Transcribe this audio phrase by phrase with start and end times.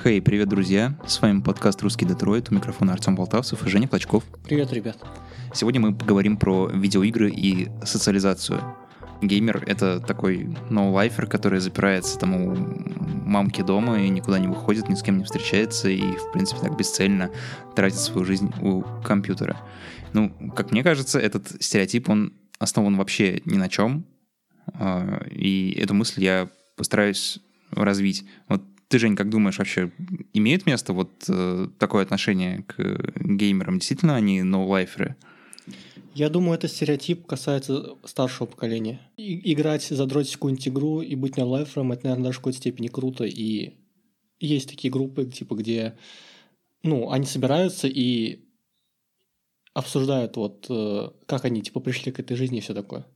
[0.00, 0.96] Хей, привет, друзья!
[1.08, 4.22] С вами подкаст «Русский Детройт», у микрофона Артем Болтавцев и Женя Плачков.
[4.44, 4.96] Привет, ребят.
[5.52, 8.62] Сегодня мы поговорим про видеоигры и социализацию.
[9.22, 12.54] Геймер— это такой ноу-лайфер, который запирается там у
[13.26, 16.76] мамки дома и никуда не выходит, ни с кем не встречается и, в принципе, так
[16.76, 17.32] бесцельно
[17.74, 19.56] тратит свою жизнь у компьютера.
[20.12, 24.06] Ну, как мне кажется, этот стереотип, он основан вообще ни на чем,
[24.74, 27.40] а, и эту мысль я постараюсь
[27.72, 28.24] развить.
[28.48, 29.90] Вот ты, Жень, как думаешь, вообще
[30.32, 32.76] имеет место вот э, такое отношение к
[33.16, 33.78] геймерам?
[33.78, 35.16] Действительно они ноу-лайферы?
[36.14, 39.00] Я думаю, этот стереотип касается старшего поколения.
[39.16, 43.24] И, играть, задротить какую-нибудь игру и быть ноу-лайфером, это, наверное, даже в какой-то степени круто.
[43.24, 43.74] И
[44.40, 45.96] есть такие группы, типа, где
[46.82, 48.48] ну, они собираются и
[49.74, 53.06] обсуждают, вот, э, как они, типа, пришли к этой жизни и все такое.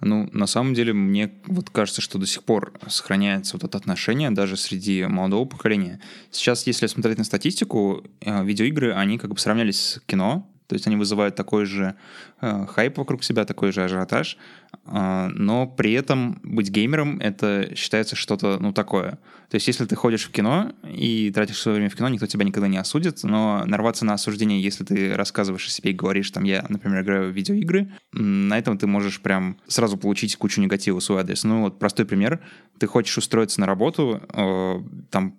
[0.00, 4.30] Ну, на самом деле, мне вот кажется, что до сих пор сохраняется вот это отношение
[4.30, 6.00] даже среди молодого поколения.
[6.30, 10.86] Сейчас, если смотреть на статистику, э, видеоигры, они как бы сравнялись с кино, то есть
[10.86, 11.94] они вызывают такой же
[12.40, 14.36] э, хайп вокруг себя, такой же ажиотаж,
[14.84, 19.18] э, но при этом быть геймером это считается что-то ну такое.
[19.48, 22.44] То есть если ты ходишь в кино и тратишь свое время в кино, никто тебя
[22.44, 26.44] никогда не осудит, но нарваться на осуждение, если ты рассказываешь о себе и говоришь, там,
[26.44, 31.02] я, например, играю в видеоигры, на этом ты можешь прям сразу получить кучу негатива в
[31.02, 31.44] свой адрес.
[31.44, 32.40] Ну вот простой пример.
[32.78, 35.37] Ты хочешь устроиться на работу, э, там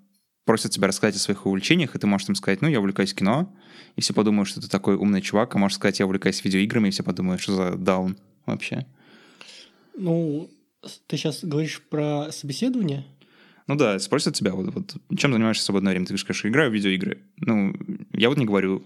[0.50, 3.53] просят тебя рассказать о своих увлечениях, и ты можешь им сказать, ну, я увлекаюсь кино,
[3.95, 6.92] и все подумают, что ты такой умный чувак, а можешь сказать, я увлекаюсь видеоиграми, и
[6.92, 8.88] все подумают, что за даун вообще.
[9.95, 10.50] Ну,
[11.05, 13.05] ты сейчас говоришь про собеседование?
[13.70, 16.08] Ну да, спросят тебя, вот, вот чем занимаешься в свободное время?
[16.08, 17.20] Ты скажешь, играю в видеоигры.
[17.38, 17.72] Ну,
[18.14, 18.81] я вот не говорю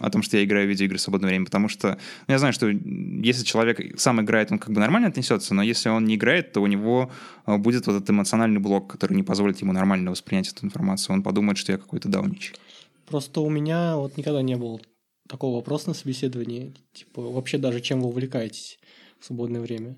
[0.00, 2.54] о том, что я играю в видеоигры в свободное время, потому что ну, я знаю,
[2.54, 6.52] что если человек сам играет, он как бы нормально отнесется, но если он не играет,
[6.52, 7.12] то у него
[7.44, 11.12] а, будет вот этот эмоциональный блок, который не позволит ему нормально воспринять эту информацию.
[11.12, 12.54] Он подумает, что я какой-то даунич.
[13.04, 14.80] Просто у меня вот никогда не было
[15.28, 16.72] такого вопроса на собеседовании.
[16.94, 18.78] Типа, вообще даже чем вы увлекаетесь
[19.20, 19.96] в свободное время?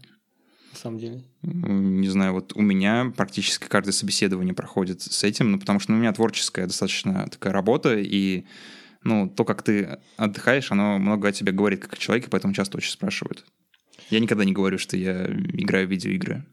[0.76, 1.22] На самом деле?
[1.42, 5.98] Не знаю, вот у меня практически каждое собеседование проходит с этим, ну, потому что ну,
[5.98, 8.44] у меня творческая достаточно такая работа, и
[9.02, 12.76] ну, то, как ты отдыхаешь, оно много о тебе говорит как о человеке, поэтому часто
[12.76, 13.44] очень спрашивают.
[14.10, 16.44] Я никогда не говорю, что я играю в видеоигры.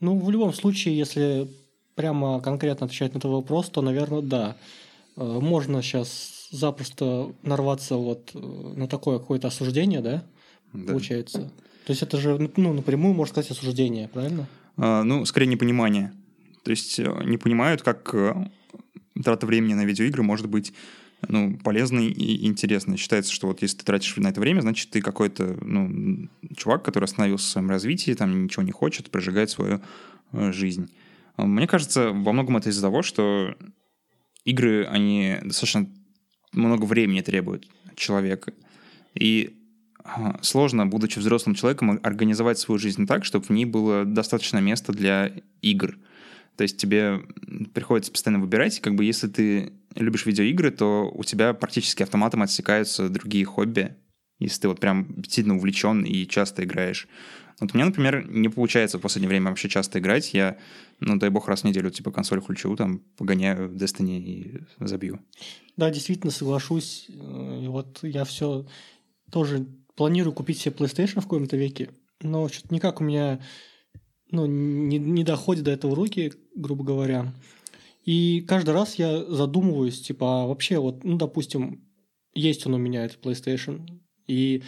[0.00, 1.48] Ну, в любом случае, если
[1.94, 4.56] прямо конкретно отвечать на этот вопрос, то, наверное, да.
[5.16, 10.24] Э, можно сейчас запросто нарваться вот э, на такое какое-то осуждение, да?
[10.72, 10.92] да.
[10.92, 11.52] Получается.
[11.86, 14.46] То есть это же ну, напрямую, можно сказать, осуждение, правильно?
[14.76, 16.12] А, ну, скорее непонимание.
[16.62, 18.34] То есть э, не понимают, как э,
[19.22, 20.72] трата времени на видеоигры может быть
[21.28, 22.96] ну, полезной и интересной.
[22.96, 27.04] Считается, что вот если ты тратишь на это время, значит, ты какой-то ну, чувак, который
[27.04, 29.80] остановился в своем развитии, там ничего не хочет, прожигает свою
[30.32, 30.90] э, жизнь.
[31.36, 33.56] Мне кажется, во многом это из-за того, что
[34.44, 35.88] игры, они достаточно
[36.52, 38.52] много времени требуют человека.
[39.14, 39.63] И
[40.42, 45.32] сложно, будучи взрослым человеком, организовать свою жизнь так, чтобы в ней было достаточно места для
[45.62, 45.96] игр.
[46.56, 47.22] То есть тебе
[47.72, 53.08] приходится постоянно выбирать, как бы если ты любишь видеоигры, то у тебя практически автоматом отсекаются
[53.08, 53.96] другие хобби,
[54.38, 57.08] если ты вот прям сильно увлечен и часто играешь.
[57.60, 60.34] Вот у меня, например, не получается в последнее время вообще часто играть.
[60.34, 60.58] Я,
[60.98, 65.20] ну, дай бог, раз в неделю, типа, консоль включу, там, погоняю в Destiny и забью.
[65.76, 67.06] Да, действительно, соглашусь.
[67.08, 68.66] И вот я все
[69.30, 69.66] тоже
[69.96, 71.90] планирую купить себе PlayStation в каком-то веке,
[72.20, 73.40] но что-то никак у меня
[74.30, 77.32] ну, не, не доходит до этого руки, грубо говоря.
[78.04, 81.84] И каждый раз я задумываюсь, типа, а вообще вот, ну, допустим,
[82.34, 83.88] есть он у меня, этот PlayStation,
[84.26, 84.62] и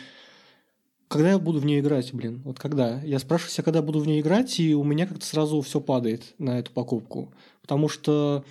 [1.08, 3.00] когда я буду в нее играть, блин, вот когда?
[3.02, 5.80] Я спрашиваю себя, когда я буду в нее играть, и у меня как-то сразу все
[5.80, 7.32] падает на эту покупку.
[7.62, 8.44] Потому что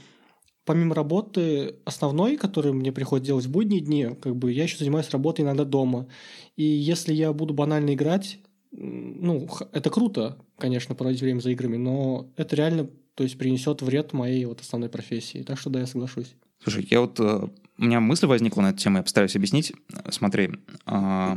[0.65, 5.09] помимо работы основной, которую мне приходится делать в будние дни, как бы я еще занимаюсь
[5.11, 6.07] работой иногда дома.
[6.55, 8.39] И если я буду банально играть,
[8.71, 14.11] ну, это круто, конечно, проводить время за играми, но это реально, то есть, принесет вред
[14.11, 15.43] моей вот основной профессии.
[15.43, 16.35] Так что да, я соглашусь.
[16.61, 17.47] Слушай, я вот э,
[17.77, 19.71] у меня мысль возникла на эту тему, я постараюсь объяснить.
[20.09, 20.49] Смотри,
[20.87, 21.35] э,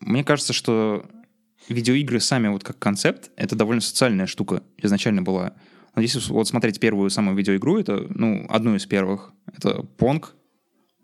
[0.00, 1.04] мне кажется, что
[1.68, 5.54] видеоигры сами вот как концепт, это довольно социальная штука изначально была.
[5.94, 10.24] Но если вот смотреть первую самую видеоигру, это, ну, одну из первых, это Pong,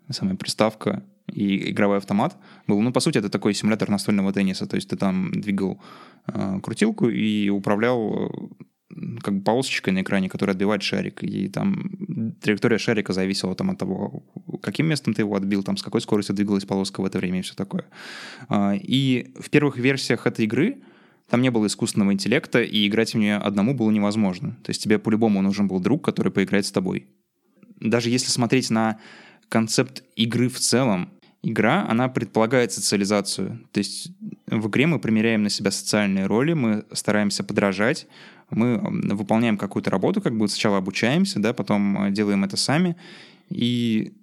[0.09, 1.03] самая приставка,
[1.33, 2.37] и игровой автомат
[2.67, 2.81] был.
[2.81, 4.65] Ну, по сути, это такой симулятор настольного тенниса.
[4.65, 5.79] То есть ты там двигал
[6.27, 11.23] э, крутилку и управлял э, как бы полосочкой на экране, которая отбивает шарик.
[11.23, 11.91] И там
[12.41, 14.23] траектория шарика зависела там, от того,
[14.61, 17.41] каким местом ты его отбил, там, с какой скоростью двигалась полоска в это время и
[17.41, 17.85] все такое.
[18.49, 20.81] Э, и в первых версиях этой игры
[21.29, 24.57] там не было искусственного интеллекта, и играть в нее одному было невозможно.
[24.63, 27.07] То есть тебе по-любому нужен был друг, который поиграет с тобой.
[27.79, 28.99] даже если смотреть на
[29.47, 31.09] концепт игры в целом,
[31.41, 33.59] игра, она предполагает социализацию.
[33.71, 34.11] То есть
[34.47, 38.07] в игре мы примеряем на себя социальные роли, мы стараемся подражать,
[38.49, 38.79] мы
[39.13, 42.95] выполняем какую-то работу, как бы сначала обучаемся, да, потом э, делаем это сами.
[43.49, 44.13] И,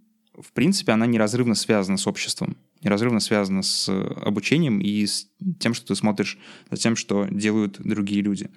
[0.41, 5.29] в принципе, она неразрывно связана с обществом, неразрывно связана с обучением и с
[5.59, 6.39] тем, что ты смотришь
[6.71, 8.51] за тем, что делают другие люди.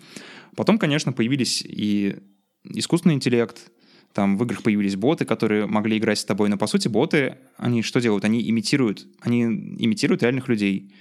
[0.56, 2.18] Потом, конечно, появились и
[2.64, 3.72] искусственный интеллект,
[4.14, 7.84] там в играх появились боты, которые могли играть с тобой, но по сути боты, они
[7.84, 8.26] что делают?
[8.26, 10.92] Они имитируют, они имитируют реальных людей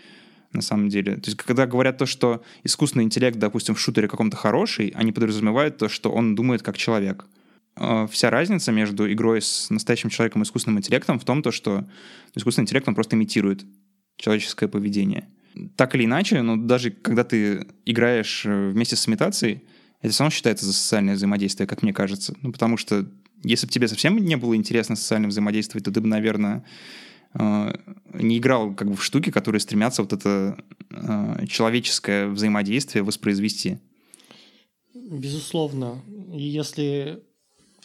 [0.52, 1.16] на самом деле.
[1.16, 5.78] То есть, когда говорят то, что искусственный интеллект, допустим, в шутере каком-то хороший, они подразумевают
[5.78, 7.26] то, что он думает как человек.
[7.80, 11.88] А, вся разница между игрой с настоящим человеком и искусственным интеллектом в том, то, что
[12.34, 13.64] искусственный интеллект, он просто имитирует
[14.16, 15.28] человеческое поведение.
[15.76, 19.62] Так или иначе, но даже когда ты играешь э, вместе с имитацией,
[20.00, 22.36] это все равно считается за социальное взаимодействие, как мне кажется.
[22.42, 23.08] Ну, потому что
[23.44, 26.64] если бы тебе совсем не было интересно социально взаимодействовать, то ты бы, наверное,
[27.34, 27.72] э,
[28.14, 30.58] не играл как бы в штуки, которые стремятся вот это
[30.90, 33.78] э, человеческое взаимодействие воспроизвести.
[34.94, 36.02] Безусловно.
[36.34, 37.22] И если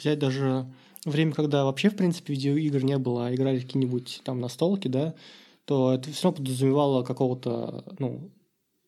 [0.04, 0.72] взять даже
[1.06, 5.16] время, когда вообще, в принципе, видеоигр не было, а играли какие-нибудь там на столке, да,
[5.66, 8.32] то это все подразумевало какого-то, ну,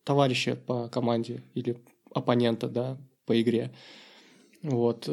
[0.03, 1.81] товарища по команде или
[2.13, 3.73] оппонента, да, по игре.
[4.62, 5.09] Вот.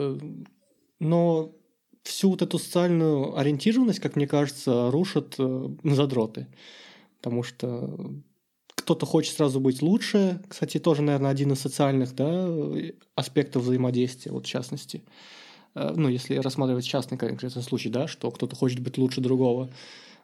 [0.98, 1.52] Но
[2.02, 6.48] всю вот эту социальную ориентированность, как мне кажется, рушат э, задроты.
[7.18, 7.96] Потому что
[8.74, 10.42] кто-то хочет сразу быть лучше.
[10.48, 12.48] Кстати, тоже, наверное, один из социальных да,
[13.14, 15.02] аспектов взаимодействия, вот в частности.
[15.74, 19.70] Э, ну, если рассматривать частный конкретный случай, да, что кто-то хочет быть лучше другого.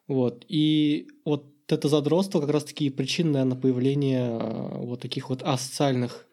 [0.06, 0.44] Вот.
[0.48, 6.26] И вот это задротство как раз-таки причина, наверное, появления э, вот таких вот асоциальных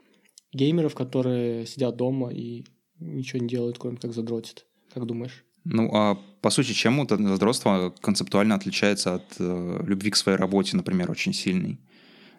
[0.53, 2.65] геймеров, которые сидят дома и
[2.99, 4.65] ничего не делают, кроме как задротят.
[4.93, 5.43] Как думаешь?
[5.65, 10.37] Ну, а по сути, чем вот это задротство концептуально отличается от э, любви к своей
[10.37, 11.79] работе, например, очень сильной?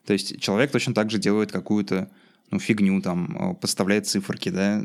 [0.06, 2.08] То есть человек точно так же делает какую-то
[2.50, 4.84] ну, фигню, там, э, подставляет циферки, да,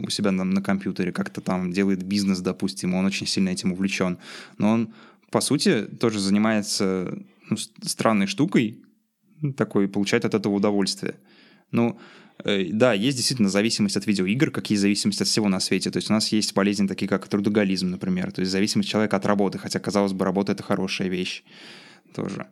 [0.00, 4.18] у себя на, на компьютере, как-то там делает бизнес, допустим, он очень сильно этим увлечен.
[4.58, 4.94] Но он,
[5.30, 7.16] по сути, тоже занимается
[7.48, 8.82] ну, странной штукой,
[9.56, 11.14] такой, получает от этого удовольствие.
[11.70, 11.98] Ну,
[12.44, 15.90] э, да, есть действительно зависимость от видеоигр, как есть зависимость от всего на свете.
[15.90, 18.32] То есть у нас есть болезни такие, как трудоголизм, например.
[18.32, 21.44] То есть зависимость человека от работы, хотя, казалось бы, работа— это хорошая вещь
[22.14, 22.46] тоже.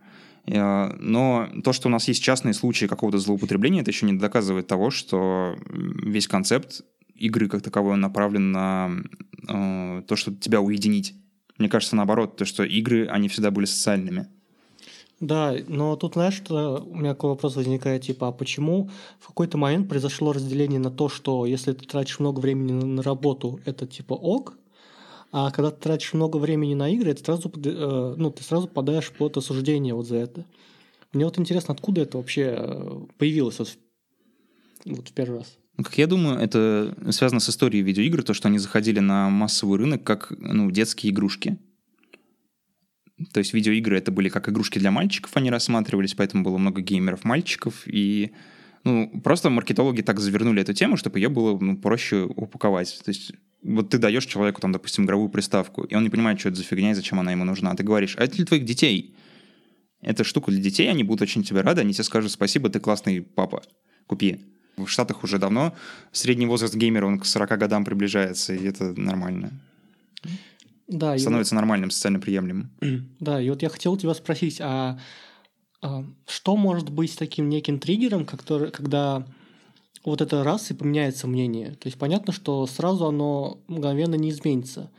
[0.46, 4.66] Э, но то, что у нас есть частные случаи какого-то злоупотребления, это еще не доказывает
[4.66, 6.82] того, что весь концепт
[7.14, 8.90] игры как таковой направлен на
[9.48, 11.14] э, то, чтобы тебя уединить.
[11.58, 14.26] Мне кажется, наоборот, то, что игры, они всегда были социальными.
[15.20, 18.88] Да, но тут, знаешь, что у меня такой вопрос возникает, типа, а почему
[19.18, 23.02] в какой-то момент произошло разделение на то, что если ты тратишь много времени на, на
[23.02, 24.56] работу, это типа ок,
[25.32, 29.10] а когда ты тратишь много времени на игры, это сразу, э, ну, ты сразу подаешь
[29.10, 30.44] под осуждение вот за это.
[31.12, 33.78] Мне вот интересно, откуда это вообще э, появилось вот,
[34.84, 35.58] вот в первый раз?
[35.76, 39.78] Ну, как я думаю, это связано с историей видеоигр, то, что они заходили на массовый
[39.78, 41.58] рынок как ну, детские игрушки.
[43.32, 47.82] То есть видеоигры это были как игрушки для мальчиков, они рассматривались, поэтому было много геймеров-мальчиков,
[47.86, 48.32] и
[48.82, 53.00] ну, просто маркетологи так завернули эту тему, чтобы ее было ну, проще упаковать.
[53.04, 56.48] То есть вот ты даешь человеку, там, допустим, игровую приставку, и он не понимает, что
[56.48, 57.70] это за фигня и зачем она ему нужна.
[57.70, 59.14] А ты говоришь, а это для твоих детей.
[60.00, 63.20] Это штука для детей, они будут очень тебе рады, они тебе скажут спасибо, ты классный
[63.20, 63.62] папа,
[64.06, 64.40] купи.
[64.76, 65.74] В Штатах уже давно
[66.10, 69.60] средний возраст геймера, он к 40 годам приближается, и это нормально
[70.90, 71.56] да, становится и...
[71.56, 72.70] нормальным, социально приемлемым.
[73.20, 74.98] Да, и вот я хотел тебя спросить, а,
[75.82, 79.26] а что может быть таким неким триггером, который, когда
[80.04, 81.72] вот это раз и поменяется мнение?
[81.72, 84.90] То есть понятно, что сразу оно мгновенно не изменится.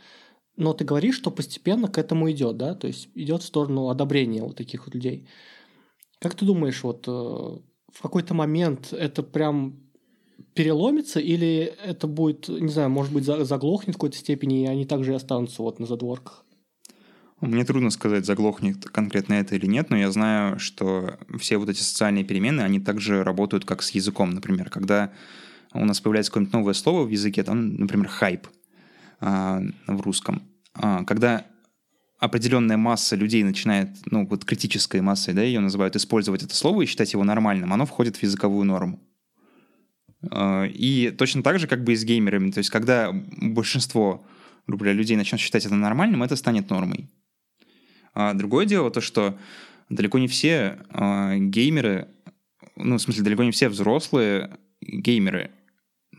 [0.56, 2.74] Но ты говоришь, что постепенно к этому идет, да?
[2.74, 5.26] То есть идет в сторону одобрения вот таких вот людей.
[6.18, 9.80] Как ты думаешь, вот э, в какой-то момент это прям
[10.54, 15.12] переломится, или это будет, не знаю, может быть, заглохнет в какой-то степени, и они также
[15.12, 16.44] и останутся вот на задворках?
[17.42, 21.80] Мне трудно сказать, заглохнет конкретно это или нет, но я знаю, что все вот эти
[21.80, 24.70] социальные перемены, они также работают как с языком, например.
[24.70, 25.12] Когда
[25.74, 28.46] у нас появляется какое-нибудь новое слово в языке, там, например, хайп
[29.18, 30.42] а, в русском.
[30.74, 31.44] А, когда
[32.20, 36.86] определенная масса людей начинает, ну, вот критической массой, да, ее называют, использовать это слово и
[36.86, 39.00] считать его нормальным, оно входит в языковую норму.
[40.30, 42.52] А, и точно так же, как бы и с геймерами.
[42.52, 44.24] То есть, когда большинство,
[44.68, 47.10] грубо говоря, людей начнут считать это нормальным, это станет нормой.
[48.14, 49.38] А другое дело то, что
[49.88, 52.08] далеко не все э, геймеры,
[52.76, 55.50] ну, в смысле, далеко не все взрослые геймеры.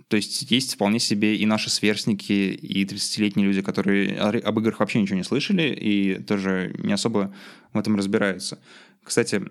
[0.08, 5.02] То есть есть вполне себе и наши сверстники, и 30-летние люди, которые об играх вообще
[5.02, 7.34] ничего не слышали и тоже не особо
[7.74, 8.60] в этом разбираются.
[9.04, 9.44] Кстати,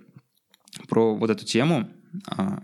[0.88, 1.88] про вот эту тему
[2.26, 2.62] а,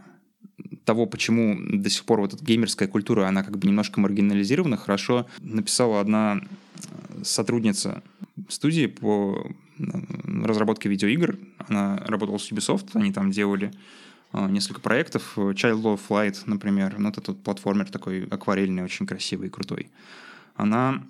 [0.85, 5.27] того, почему до сих пор вот эта геймерская культура, она как бы немножко маргинализирована, хорошо
[5.41, 6.41] написала одна
[7.23, 8.03] сотрудница
[8.49, 9.51] студии по
[10.45, 11.39] разработке видеоигр.
[11.69, 13.73] Она работала с Ubisoft, они там делали
[14.33, 15.37] а, несколько проектов.
[15.37, 19.91] Child of Light, например, ну, это тут платформер такой акварельный, очень красивый и крутой.
[20.57, 21.03] Она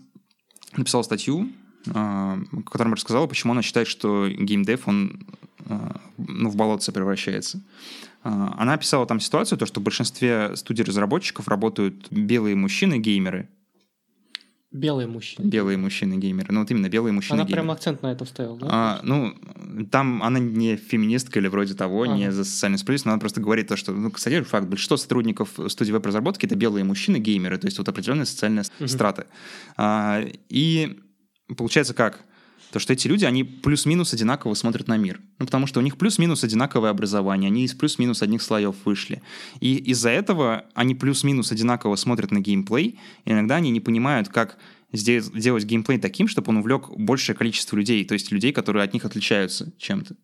[0.77, 1.49] написала статью,
[1.95, 5.21] а, в которой рассказала, почему она считает, что геймдев, он
[5.67, 7.63] а, ну, в болотце превращается.
[8.23, 13.49] Она описала там ситуацию, то, что в большинстве студий разработчиков работают белые мужчины-геймеры,
[14.79, 15.45] Белые мужчины.
[15.45, 16.53] Белые мужчины-геймеры.
[16.53, 18.67] Ну, вот именно белые мужчины Она прям акцент на это ставила, да?
[18.71, 19.35] А, ну,
[19.91, 22.15] там она не феминистка или вроде того, ага.
[22.15, 25.59] не за социальную справедливость, но она просто говорит то, что, ну, кстати, факт, большинство сотрудников
[25.67, 28.87] студии веб-разработки— это белые мужчины-геймеры, то есть вот определенная социальная угу.
[28.87, 29.27] страта.
[29.77, 31.01] А, и
[31.57, 32.21] получается как?
[32.71, 35.21] То что эти люди, они плюс-минус одинаково смотрят на мир.
[35.39, 39.23] Ну, потому что у них плюс-минус одинаковое образование, они из плюс-минус одних слоев вышли.
[39.61, 44.59] И из-за этого они плюс-минус одинаково смотрят на геймплей, и иногда они не понимают, как
[44.93, 49.05] сделать геймплей таким, чтобы он увлек большее количество людей, то есть людей, которые от них
[49.05, 50.17] отличаются чем-то.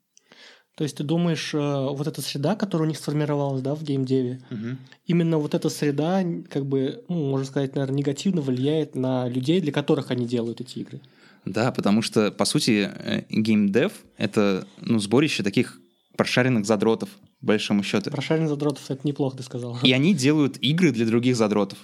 [0.76, 4.40] То есть ты думаешь, э, вот эта среда, которая у них сформировалась, да, в геймдеве,
[4.50, 4.76] угу.
[5.06, 9.70] именно вот эта среда, как бы, ну, можно сказать, наверное, негативно влияет на людей, для
[9.70, 11.00] которых они делают эти игры?
[11.44, 15.78] Да, потому что, по сути, э, геймдев— это ну, сборище таких
[16.16, 17.10] прошаренных задротов,
[17.40, 18.10] по большому счету.
[18.10, 19.78] Прошаренных задротов— это неплохо, ты сказал.
[19.82, 21.78] И они делают игры для других задротов.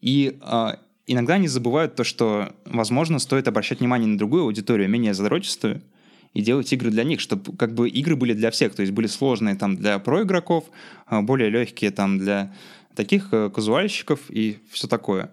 [0.00, 5.14] И а, иногда они забывают то, что, возможно, стоит обращать внимание на другую аудиторию, менее
[5.14, 5.82] задротистую,
[6.34, 9.06] и делать игры для них, чтобы как бы игры были для всех, то есть были
[9.06, 10.64] сложные там для проигроков,
[11.06, 12.54] а, более легкие там для
[12.94, 15.30] таких э, казуальщиков и все такое.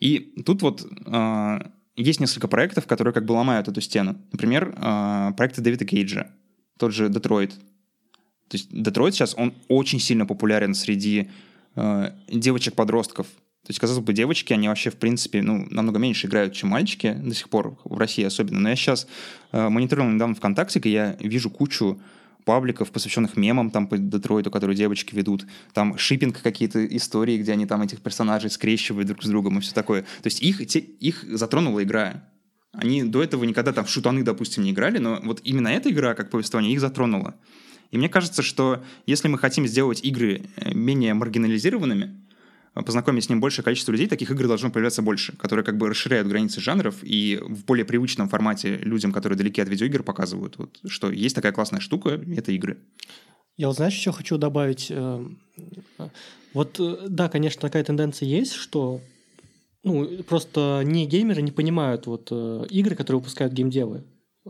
[0.00, 4.16] И тут вот а, есть несколько проектов, которые как бы ломают эту стену.
[4.32, 6.30] Например, а, проекты Дэвида Кейджа,
[6.78, 7.52] тот же Детройт.
[8.48, 11.30] То есть Детройт сейчас, он очень сильно популярен среди
[11.74, 13.26] а, девочек-подростков.
[13.26, 17.12] То есть, казалось бы, девочки, они вообще, в принципе, ну, намного меньше играют, чем мальчики
[17.12, 18.58] до сих пор, в России особенно.
[18.58, 19.06] Но я сейчас
[19.52, 22.00] э, мониторил недавно ВКонтакте, и я вижу кучу
[22.44, 27.66] пабликов, посвященных мемам там по Детройту, которые девочки ведут, там шиппинг какие-то истории, где они
[27.66, 30.02] там этих персонажей скрещивают друг с другом и все такое.
[30.02, 32.24] То есть их, те, их затронула игра.
[32.72, 36.14] Они до этого никогда там в шутаны, допустим, не играли, но вот именно эта игра,
[36.14, 37.34] как повествование, их затронула.
[37.90, 42.22] И мне кажется, что если мы хотим сделать игры э, менее маргинализированными,
[42.74, 46.26] познакомить с ним большее количество людей, таких игр должно появляться больше, которые как бы расширяют
[46.28, 51.10] границы жанров и в более привычном формате людям, которые далеки от видеоигр, показывают, вот, что
[51.10, 52.78] есть такая классная штука, это игры.
[53.58, 54.86] Я вот знаешь, еще хочу добавить.
[54.90, 55.24] Э,
[56.54, 59.02] вот, э, да, конечно, такая тенденция есть, что
[59.84, 64.04] ну, просто не геймеры не понимают вот э, игры, которые выпускают геймдевы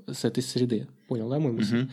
[0.07, 0.89] с этой среды.
[1.09, 1.83] Понял, да, мой мысль?
[1.83, 1.91] Uh-huh.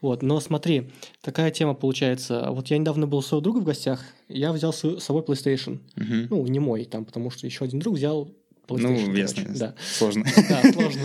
[0.00, 0.90] Вот, но смотри,
[1.20, 2.48] такая тема получается.
[2.50, 5.80] Вот я недавно был у своего друга в гостях, я взял с собой PlayStation.
[5.96, 6.26] Uh-huh.
[6.30, 8.30] Ну, не мой там, потому что еще один друг взял
[8.66, 9.06] PlayStation.
[9.08, 9.74] Ну, ясно, да.
[9.80, 10.24] Сложно.
[10.48, 11.02] Да, сложно.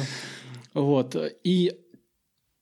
[0.74, 1.16] Вот.
[1.44, 1.74] И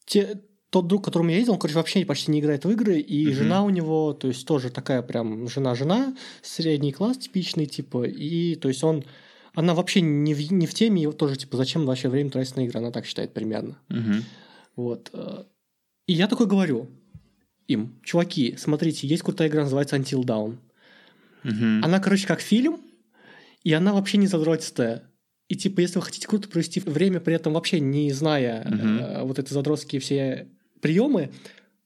[0.06, 3.27] те, тот друг, которому я ездил, он, короче, вообще почти не играет в игры, и
[3.27, 3.34] uh-huh.
[3.34, 8.68] жена у него, то есть тоже такая прям жена-жена, средний класс типичный, типа, и, то
[8.68, 9.04] есть он
[9.56, 12.62] она вообще не в, не в теме, и тоже, типа, зачем вообще время тратить на
[12.62, 13.78] игры, она так считает примерно.
[13.90, 14.14] Угу.
[14.76, 15.10] Вот.
[15.14, 15.44] Э,
[16.08, 16.90] и я такой говорю
[17.68, 20.58] им, чуваки, смотрите, есть крутая игра, называется Until Dawn.
[21.44, 21.86] Угу.
[21.86, 22.82] Она, короче, как фильм,
[23.64, 25.04] и она вообще не задротистая.
[25.48, 28.78] И типа, если вы хотите круто провести время, при этом вообще не зная угу.
[28.78, 30.48] э, вот эти задротские все
[30.82, 31.32] приемы,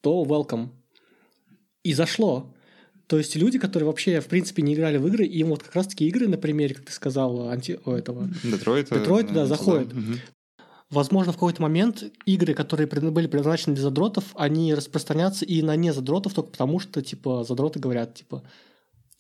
[0.02, 0.70] то welcome.
[1.84, 2.54] И зашло.
[3.10, 6.08] То есть люди, которые вообще, в принципе, не играли в игры, им вот как раз-таки
[6.08, 7.80] игры на примере, как ты сказал, анти...
[7.84, 8.30] О, этого...
[8.44, 9.00] Детройта.
[9.00, 9.92] Детройта, да, заходят.
[9.92, 10.14] Угу.
[10.92, 15.92] Возможно, в какой-то момент игры, которые были предназначены для задротов, они распространятся и на не
[15.92, 18.44] задротов только потому, что, типа, задроты говорят, типа,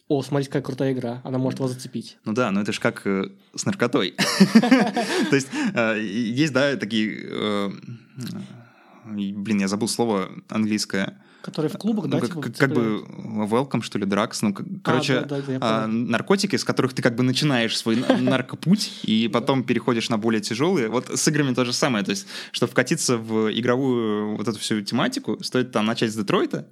[0.07, 2.19] о, смотрите, какая крутая игра, она может вас зацепить.
[2.25, 4.13] Ну да, но это же как э, с наркотой.
[5.31, 7.25] То есть э, есть, да, такие...
[7.27, 7.71] Э,
[9.05, 12.19] блин, я забыл слово английское Которые в клубах, ну, да?
[12.19, 13.03] Как, типа, как, как бы
[13.47, 14.41] welcome, что ли, дракс.
[14.41, 14.53] Ну,
[14.83, 19.29] короче, а, да, да, а, наркотики, с которых ты как бы начинаешь свой наркопуть и
[19.29, 20.89] потом переходишь на более тяжелые.
[20.89, 22.03] Вот с играми то же самое.
[22.03, 26.67] То есть, чтобы вкатиться в игровую вот эту всю тематику, стоит там начать с Детройта,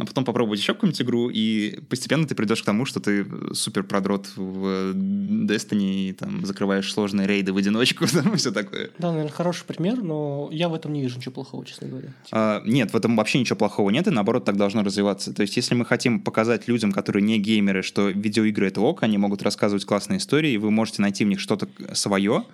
[0.00, 3.84] а потом попробовать еще какую-нибудь игру, и постепенно ты придешь к тому, что ты супер
[3.84, 8.90] продрот в Destiny, и там закрываешь сложные рейды в одиночку, там все такое.
[8.98, 12.14] Да, наверное, хороший пример, но я в этом не вижу ничего плохого, честно говоря.
[12.32, 15.34] А, нет, в этом вообще ничего плохого нет, и наоборот так должно развиваться.
[15.34, 19.18] То есть, если мы хотим показать людям, которые не геймеры, что видеоигры это ок, они
[19.18, 22.46] могут рассказывать классные истории, и вы можете найти в них что-то свое,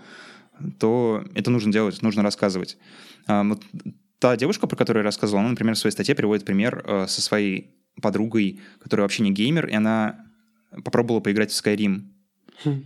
[0.80, 2.76] то это нужно делать, нужно рассказывать.
[3.28, 3.62] А, вот
[4.18, 7.20] та девушка, про которую я рассказывал, она, например, в своей статье приводит пример э, со
[7.20, 10.26] своей подругой, которая вообще не геймер, и она
[10.84, 12.02] попробовала поиграть в Skyrim.
[12.64, 12.84] Хм.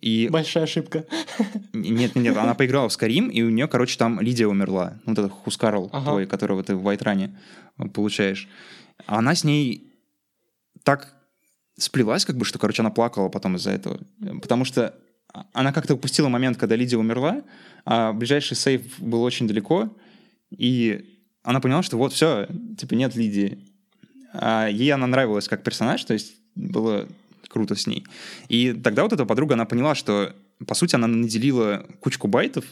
[0.00, 0.28] И...
[0.28, 1.06] Большая ошибка.
[1.72, 4.98] Нет, нет, нет, она поиграла в Skyrim, и у нее, короче, там Лидия умерла.
[5.04, 6.10] Ну, вот этот Хускарл ага.
[6.10, 7.38] твой, которого ты в Вайтране
[7.94, 8.48] получаешь.
[9.06, 9.92] А она с ней
[10.82, 11.14] так
[11.76, 14.00] сплелась, как бы, что, короче, она плакала потом из-за этого.
[14.40, 14.94] Потому что
[15.52, 17.42] она как-то упустила момент, когда Лидия умерла,
[17.84, 19.96] а ближайший сейф был очень далеко,
[20.56, 23.58] и она поняла, что вот все, типа нет Лидии.
[24.32, 27.08] А ей она нравилась как персонаж, то есть было
[27.48, 28.04] круто с ней.
[28.48, 30.34] И тогда вот эта подруга, она поняла, что,
[30.66, 32.64] по сути, она наделила кучку байтов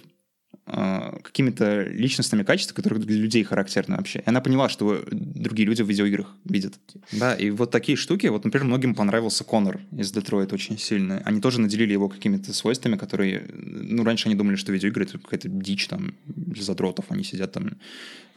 [1.23, 4.21] какими-то личностными качествами, которые для людей характерны вообще.
[4.21, 6.79] И она поняла, что другие люди в видеоиграх видят.
[7.13, 11.23] Да, и вот такие штуки, вот, например, многим понравился Конор из Детройта очень сильно.
[11.25, 15.49] Они тоже наделили его какими-то свойствами, которые, ну, раньше они думали, что видеоигры— это какая-то
[15.49, 16.15] дичь там
[16.57, 17.73] задротов, они сидят там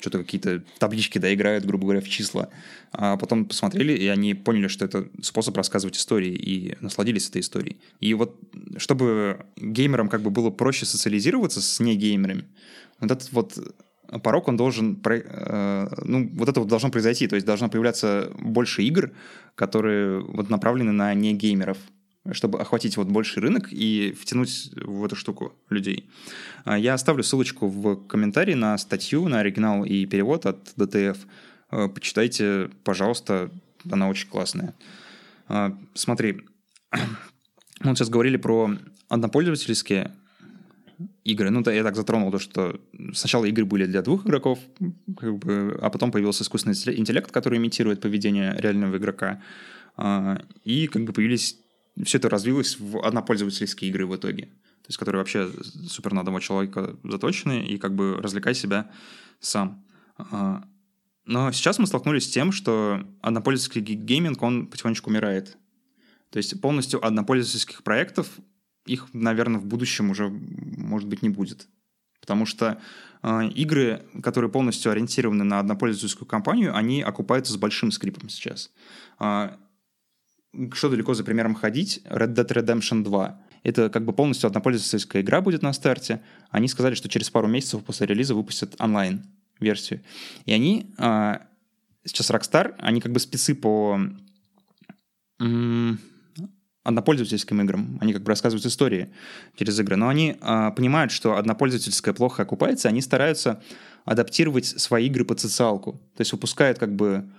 [0.04, 2.50] что-то какие-то таблички, да, играют, грубо говоря, в числа.
[2.92, 7.78] А потом посмотрели, и они поняли, что это способ рассказывать истории, и насладились этой историей.
[8.02, 8.38] И вот
[8.76, 12.44] чтобы геймерам как бы было проще социализироваться с негеймерами,
[13.00, 13.58] вот этот вот
[14.22, 18.84] порог, он должен, э, ну, вот это вот должно произойти, то есть должно появляться больше
[18.84, 19.12] игр,
[19.56, 21.78] которые вот направлены на негеймеров,
[22.32, 26.10] чтобы охватить вот больший рынок и втянуть в эту штуку людей.
[26.64, 31.18] А, я оставлю ссылочку в комментарии на статью, на оригинал и перевод от DTF.
[31.70, 33.52] А, почитайте, пожалуйста,
[33.92, 34.74] она очень классная.
[35.48, 36.42] А, смотри,
[37.82, 38.72] мы сейчас говорили про
[39.10, 40.16] однопользовательские
[41.26, 41.50] игры.
[41.50, 42.80] Ну, я так затронул то, что
[43.14, 44.60] сначала игры были для двух игроков,
[45.18, 49.42] как бы, а потом появился искусственный интеллект, который имитирует поведение реального игрока.
[50.64, 51.58] И как бы появились
[52.04, 54.46] все это развилось в однопользовательские игры в итоге.
[54.46, 55.50] То есть, которые вообще
[55.88, 58.92] супер на одного человека заточены и как бы развлекай себя
[59.40, 59.86] сам.
[60.18, 60.64] А,
[61.26, 65.58] но сейчас мы столкнулись с тем, что однопользовательский гейминг, он потихонечку умирает.
[66.32, 68.28] То есть полностью однопользовательских проектов,
[68.86, 71.68] их, наверное, в будущем уже, может быть, не будет.
[72.20, 72.82] Потому что
[73.22, 78.72] э, игры, которые полностью ориентированы на однопользовательскую компанию, они окупаются с большим скрипом сейчас.
[79.20, 79.58] Э,
[80.74, 83.42] что далеко за примером ходить, Red Dead Redemption 2.
[83.64, 86.22] Это как бы полностью однопользовательская игра будет на старте.
[86.52, 90.02] Они сказали, что через пару месяцев после релиза выпустят онлайн-версию.
[90.46, 91.42] И они, а,
[92.06, 94.00] сейчас Rockstar, они как бы спецы по
[96.84, 97.98] однопользовательским играм.
[98.02, 99.14] Они как бы рассказывают истории
[99.56, 99.96] через игры.
[99.96, 103.62] Но они а, понимают, что однопользовательская плохо окупается, они стараются
[104.06, 105.94] адаптировать свои игры под социалку.
[106.16, 107.30] То есть выпускают как бы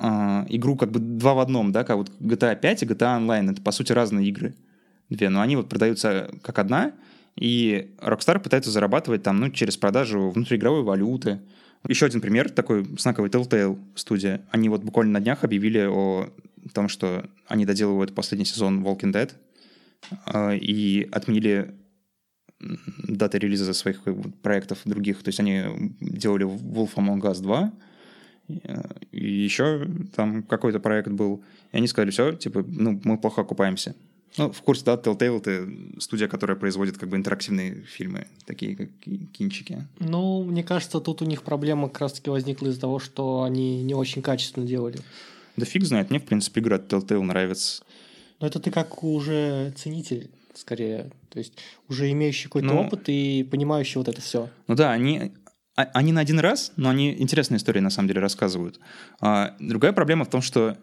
[0.00, 3.52] э, игру как бы два в одном, да, как вот GTA 5 и GTA Online,
[3.52, 4.54] это по сути разные игры,
[5.08, 6.92] две, но они вот продаются как одна,
[7.36, 11.40] и Rockstar пытается зарабатывать там, ну, через продажу внутриигровой валюты.
[11.88, 14.42] Еще один пример такой знаковый Telltale студия.
[14.50, 16.28] Они вот буквально на днях объявили о
[16.74, 19.32] том, что они доделывают последний сезон Walking Dead
[20.26, 21.74] э, и отменили
[22.60, 24.02] даты релиза своих
[24.42, 25.22] проектов других.
[25.22, 27.72] То есть они делали Wolf Among Us 2,
[29.12, 31.42] и еще там какой-то проект был.
[31.72, 33.94] И они сказали, все, типа, ну, мы плохо окупаемся.
[34.36, 35.68] Ну, в курсе, да, Telltale— это
[36.00, 38.88] студия, которая производит как бы интерактивные фильмы, такие как
[39.32, 39.86] кинчики.
[39.98, 43.94] Ну, мне кажется, тут у них проблема как раз-таки возникла из-за того, что они не
[43.94, 44.98] очень качественно делали.
[45.56, 47.82] Да фиг знает, мне, в принципе, игра Telltale нравится.
[48.38, 51.10] Но это ты как уже ценитель, скорее.
[51.28, 51.54] То есть
[51.88, 54.48] уже имеющий какой-то ну, опыт и понимающий вот это все.
[54.68, 55.32] Ну да, они,
[55.74, 58.80] они на один раз, но они интересные истории на самом деле рассказывают.
[59.20, 60.76] А, другая проблема в том, что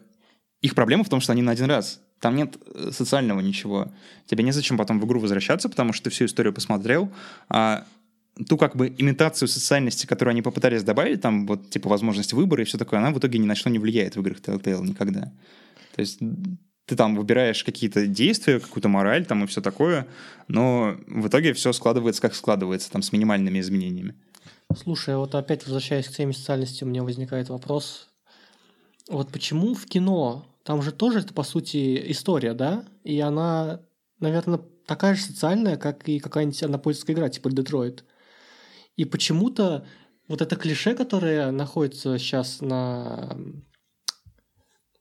[0.60, 2.00] их проблема в том, что они на один раз.
[2.20, 3.92] Там нет э, социального ничего.
[4.26, 7.12] Тебе незачем потом в игру возвращаться, потому что ты всю историю посмотрел.
[7.48, 7.86] А
[8.48, 12.64] ту как бы имитацию социальности, которую они попытались добавить, там вот типа возможность выбора и
[12.64, 15.32] все такое, она в итоге ни на что не влияет в играх Telltale никогда.
[15.94, 16.20] То есть
[16.86, 20.06] ты там выбираешь какие-то действия, какую-то мораль там и все такое,
[20.48, 24.14] но в итоге все складывается как складывается, там с минимальными изменениями.
[24.76, 28.08] Слушай, вот опять возвращаясь к теме социальности, у меня возникает вопрос.
[29.08, 32.84] Вот почему в кино, там же тоже это, по сути, история, да?
[33.02, 33.80] И она,
[34.20, 38.04] наверное, такая же социальная, как и какая-нибудь однопользовательская игра, типа Детройт.
[38.96, 39.86] И почему-то
[40.28, 43.38] вот это клише, которое находится сейчас на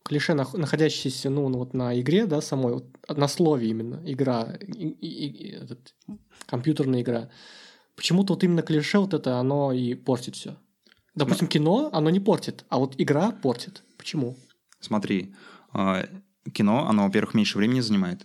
[0.03, 5.27] клише, находящееся, ну, вот на игре, да, самой, вот, на слове именно, игра, и, и,
[5.27, 5.93] и, этот,
[6.45, 7.30] компьютерная игра.
[7.97, 10.55] Почему-то вот именно клише вот это, оно и портит все.
[11.15, 13.83] Допустим, кино, оно не портит, а вот игра портит.
[13.97, 14.38] Почему?
[14.79, 15.33] Смотри,
[15.73, 16.07] а,
[16.53, 18.23] кино, оно, во-первых, меньше времени занимает,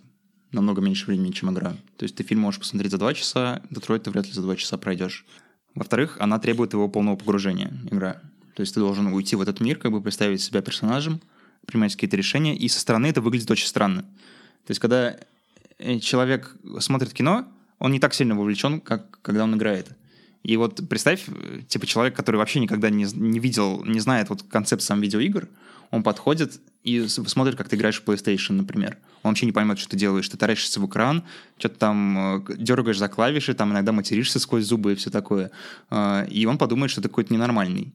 [0.51, 1.75] намного меньше времени, чем игра.
[1.97, 4.57] То есть ты фильм можешь посмотреть за два часа, Детройт ты вряд ли за два
[4.57, 5.25] часа пройдешь.
[5.75, 8.21] Во-вторых, она требует его полного погружения, игра.
[8.55, 11.23] То есть ты должен уйти в этот мир, как бы представить себя персонажем,
[11.67, 14.03] принимать какие-то решения, и со стороны это выглядит очень странно.
[14.03, 15.17] То есть когда
[15.79, 17.47] э, человек смотрит кино,
[17.83, 19.89] он не так сильно вовлечен, как когда он играет.
[20.45, 21.27] И вот представь,
[21.67, 25.49] типа человек, который вообще никогда не, не видел, не знает вот концепт сам видеоигр,
[25.91, 28.99] он подходит и смотрит, как ты играешь в PlayStation, например.
[29.25, 30.29] Он вообще не понимает, что ты делаешь.
[30.29, 31.25] Ты таращишься в экран,
[31.59, 35.51] что-то там э, дергаешь за клавиши, там иногда материшься сквозь зубы и все такое.
[35.91, 37.93] Э, и он подумает, что ты какой-то ненормальный.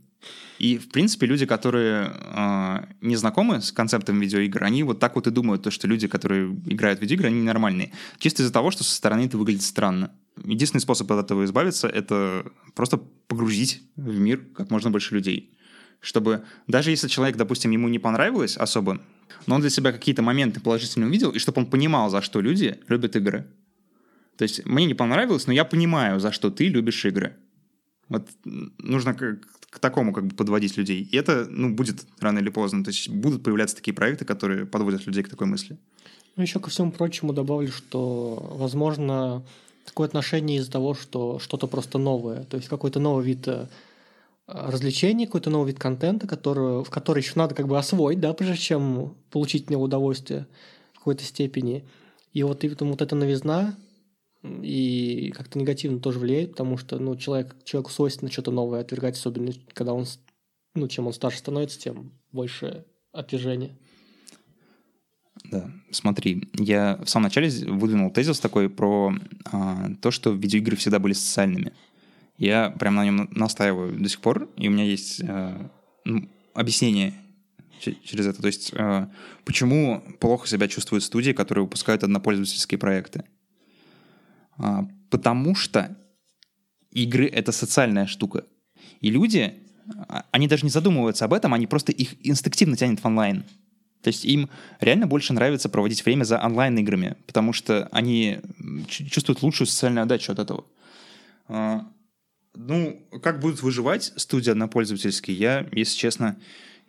[0.59, 5.27] И, в принципе, люди, которые э, не знакомы с концептом видеоигр, они вот так вот
[5.27, 7.91] и думают, то, что люди, которые играют в видеоигры, они ненормальные.
[8.17, 10.11] Чисто из-за того, что со стороны это выглядит странно.
[10.43, 15.53] Единственный способ от этого избавиться— это просто погрузить в мир как можно больше людей.
[15.99, 19.01] Чтобы даже если человек, допустим, ему не понравилось особо,
[19.45, 22.79] но он для себя какие-то моменты положительные увидел, и чтобы он понимал, за что люди
[22.87, 23.47] любят игры.
[24.37, 27.35] То есть мне не понравилось, но я понимаю, за что ты любишь игры.
[28.09, 28.29] Вот
[28.77, 31.07] нужно к, к такому как бы подводить людей.
[31.11, 32.83] И это, ну, будет рано или поздно.
[32.83, 35.77] То есть будут появляться такие проекты, которые подводят людей к такой мысли.
[36.35, 39.43] Ну, еще ко всему прочему добавлю, что, возможно,
[39.85, 42.43] такое отношение из-за того, что что-то просто новое.
[42.43, 43.67] То есть какой-то новый вид э,
[44.47, 48.57] развлечений, какой-то новый вид контента, который, в который еще надо как бы освоить, да, прежде
[48.57, 50.45] чем получить от него удовольствие
[50.93, 51.83] в какой-то степени.
[52.33, 53.75] И вот, и вот эта новизна,
[54.43, 59.51] и как-то негативно тоже влияет, потому что ну, человек, человеку свойственно что-то новое отвергать, особенно
[59.73, 60.05] когда он,
[60.75, 63.77] ну, чем он старше становится, тем больше отвержения.
[65.45, 69.13] Да, смотри, я в самом начале выдвинул тезис такой про
[69.51, 71.73] а, то, что видеоигры всегда были социальными.
[72.37, 75.69] Я прям на нем настаиваю до сих пор, и у меня есть а,
[76.05, 77.13] ну, объяснение
[77.79, 78.41] через это.
[78.41, 79.09] То есть, а,
[79.45, 83.23] почему плохо себя чувствуют студии, которые выпускают однопользовательские проекты?
[84.57, 85.97] А, потому что
[86.91, 88.45] игры— это социальная штука.
[89.01, 89.53] И люди,
[90.07, 93.43] а, они даже не задумываются об этом, они просто их инстинктивно тянет в онлайн.
[94.01, 98.39] То есть им реально больше нравится проводить время за онлайн-играми, потому что они
[98.87, 100.65] чувствуют лучшую социальную отдачу от этого.
[101.47, 101.87] А,
[102.55, 106.37] ну, как будут выживать студии однопользовательские, я, если честно,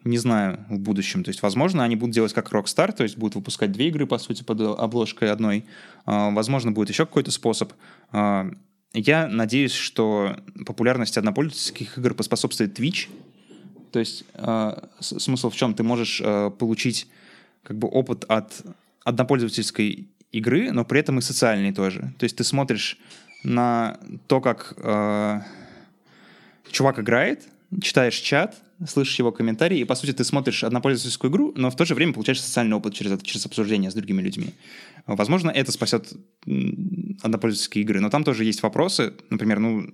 [0.04, 1.24] не знаю в будущем.
[1.24, 4.18] То есть, возможно, они будут делать как Rockstar, то есть будут выпускать две игры, по
[4.18, 5.64] сути, под обложкой одной.
[6.06, 7.72] А, возможно, будет еще какой-то способ.
[8.12, 8.50] А,
[8.92, 13.08] я надеюсь, что популярность однопользовательских игр поспособствует Twitch.
[13.92, 15.74] То есть а, смысл в чем?
[15.74, 16.22] Ты можешь
[16.58, 17.08] получить
[17.62, 18.62] как бы опыт от
[19.04, 22.14] однопользовательской игры, но при этом и социальный тоже.
[22.18, 22.98] То есть ты смотришь
[23.44, 24.74] на то, как
[26.70, 27.44] чувак играет,
[27.80, 31.84] читаешь чат, слышишь его комментарии, и, по сути, ты смотришь однопользовательскую игру, но в то
[31.84, 34.54] же время получаешь социальный опыт через это, через обсуждение с другими людьми.
[35.06, 36.12] Возможно, это спасет
[36.46, 39.14] однопользовательские игры, но там тоже есть вопросы.
[39.30, 39.90] Например, ну,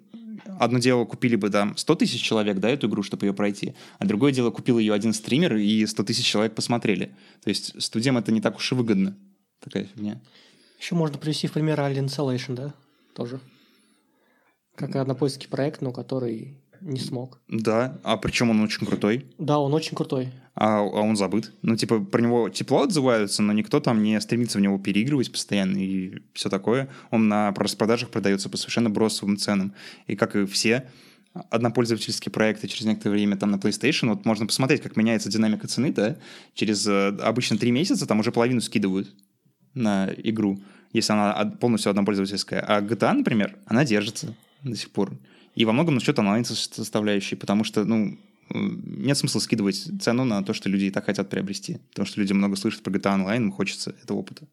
[0.58, 4.06] одно дело, купили бы там 100 тысяч человек, да, эту игру, чтобы ее пройти, а
[4.06, 7.14] другое дело, купил ее один стример, и 100 тысяч человек посмотрели.
[7.42, 9.16] То есть студиям это не так уж и выгодно.
[9.60, 10.20] Такая фигня.
[10.78, 12.74] Еще можно привести в пример Alien Isolation, да,
[13.14, 13.40] тоже.
[14.74, 17.40] Как однопользовательский проект, но который не смог.
[17.48, 19.26] Да, а причем он очень крутой.
[19.38, 20.28] Да, он очень крутой.
[20.54, 21.52] А, а он забыт.
[21.62, 25.78] Ну, типа, про него тепло отзываются, но никто там не стремится в него переигрывать постоянно
[25.78, 26.88] и все такое.
[27.10, 29.74] Он на распродажах продается по совершенно бросовым ценам.
[30.06, 30.88] И как и все
[31.50, 35.92] однопользовательские проекты через некоторое время там на PlayStation, вот можно посмотреть, как меняется динамика цены,
[35.92, 36.16] да,
[36.54, 39.12] через э, обычно три месяца там уже половину скидывают
[39.74, 42.60] на игру, если она полностью однопользовательская.
[42.60, 45.18] А GTA, например, она держится до сих пор.
[45.54, 48.18] И во многом насчет онлайн-составляющей, потому что, ну,
[48.50, 51.78] нет смысла скидывать цену на то, что люди и так хотят приобрести.
[51.90, 54.44] Потому что люди много слышат про GTA Online, им хочется этого опыта.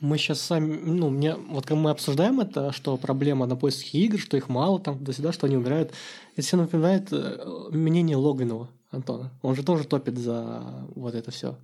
[0.00, 4.18] Мы сейчас сами, ну, мне, вот когда мы обсуждаем это, что проблема на поиске игр,
[4.18, 5.92] что их мало там до сюда, что они умирают,
[6.34, 9.32] это все напоминает э, мнение Логанова Антона.
[9.42, 11.56] Он же тоже топит за вот это все.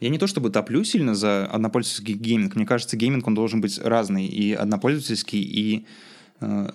[0.00, 2.56] Я не то чтобы топлю сильно за однопользовательский гейминг.
[2.56, 4.26] Мне кажется, гейминг, он должен быть разный.
[4.26, 5.86] И однопользовательский, и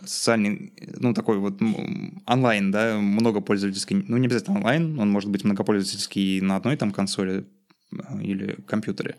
[0.05, 1.59] социальный, ну, такой вот
[2.25, 7.45] онлайн, да, многопользовательский, ну, не обязательно онлайн, он может быть многопользовательский на одной там консоли
[7.91, 9.15] э, или компьютере,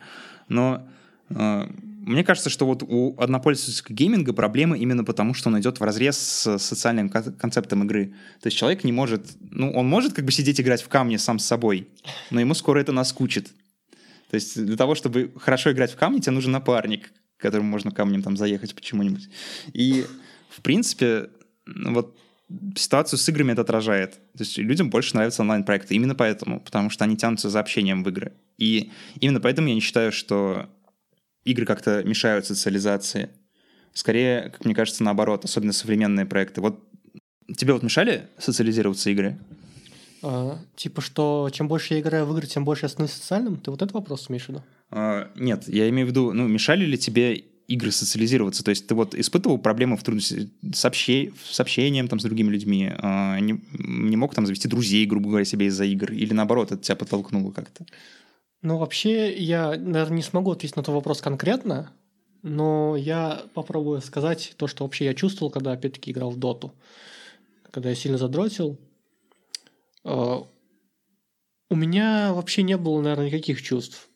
[0.49, 0.89] но
[1.31, 1.69] э,
[2.09, 6.17] мне кажется, что вот у однопользовательского гейминга проблема именно потому, что он идет в разрез
[6.17, 8.15] с социальным концептом игры.
[8.41, 11.39] То есть человек не может, ну, он может как бы сидеть играть в камне сам
[11.39, 11.89] с собой,
[12.31, 13.53] но ему скоро это наскучит.
[14.31, 18.23] То есть для того, чтобы хорошо играть в камни, тебе нужен напарник, которым можно камнем
[18.23, 19.29] там заехать почему-нибудь.
[19.73, 20.07] И,
[20.59, 21.31] в принципе,
[21.67, 22.19] вот
[22.77, 24.15] ситуацию с играми это отражает.
[24.37, 28.09] То есть людям больше нравятся онлайн-проекты именно поэтому, потому что они тянутся за общением в
[28.09, 28.33] игры.
[28.57, 28.91] И
[29.21, 30.69] именно поэтому я не считаю, что
[31.45, 33.31] игры как-то мешают социализации.
[33.93, 36.61] Скорее, как мне кажется, наоборот, особенно современные проекты.
[36.61, 36.83] Вот
[37.57, 39.39] тебе вот мешали социализироваться игры?
[40.23, 43.57] А, типа, что чем больше я играю в игры, тем больше я становлюсь социальным?
[43.59, 44.63] Ты вот этот вопрос имеешь в виду?
[44.91, 48.65] А, нет, я имею в виду, ну, мешали ли тебе игры социализироваться?
[48.65, 52.51] То есть ты вот испытывал проблемы в трудности с, общей, с общением там, с другими
[52.51, 52.91] людьми?
[52.99, 56.11] А, не, не мог там завести друзей, грубо говоря, себе из-за игр?
[56.13, 57.87] Или наоборот, это тебя подтолкнуло как-то?
[58.63, 61.93] Ну, вообще, я, наверное, не смогу ответить на этот вопрос конкретно,
[62.43, 66.73] но я попробую сказать то, что вообще я чувствовал, когда опять-таки играл в доту.
[67.71, 68.79] Когда я сильно задротил,
[70.05, 70.47] а,
[71.71, 74.09] у меня вообще не было, наверное, никаких чувств.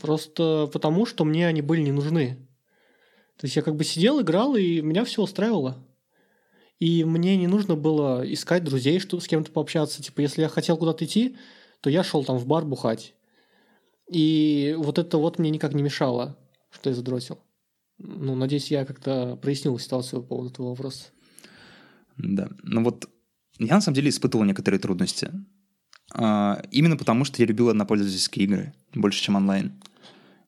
[0.00, 2.38] Просто потому, что мне они были не нужны.
[3.38, 5.78] То есть я как бы сидел, играл, и меня все устраивало.
[6.80, 10.02] И мне не нужно было искать друзей, чтобы с кем-то пообщаться.
[10.02, 11.36] Типа, если я хотел куда-то идти,
[11.80, 13.14] то я шел там в бар бухать.
[14.10, 16.36] И вот это вот мне никак не мешало,
[16.70, 17.38] что я задротил.
[17.98, 21.06] Ну, надеюсь, я как-то прояснил ситуацию по поводу этого вопроса.
[22.16, 23.08] Да, ну вот
[23.58, 25.30] я на самом деле испытывал некоторые трудности.
[26.12, 29.80] А, именно потому, что я любил однопользовательские игры больше, чем онлайн.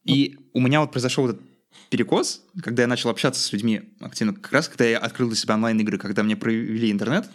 [0.05, 1.50] И у меня вот произошел этот
[1.89, 5.55] перекос, когда я начал общаться с людьми активно, как раз когда я открыл для себя
[5.55, 7.29] онлайн-игры, когда мне провели интернет,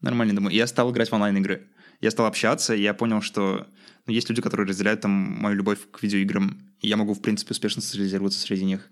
[0.00, 1.68] нормально думаю, я стал играть в онлайн-игры.
[2.00, 3.66] Я стал общаться, и я понял, что
[4.06, 7.52] ну, есть люди, которые разделяют там мою любовь к видеоиграм, и я могу, в принципе,
[7.52, 8.88] успешно социализироваться среди них.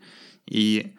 [0.47, 0.95] И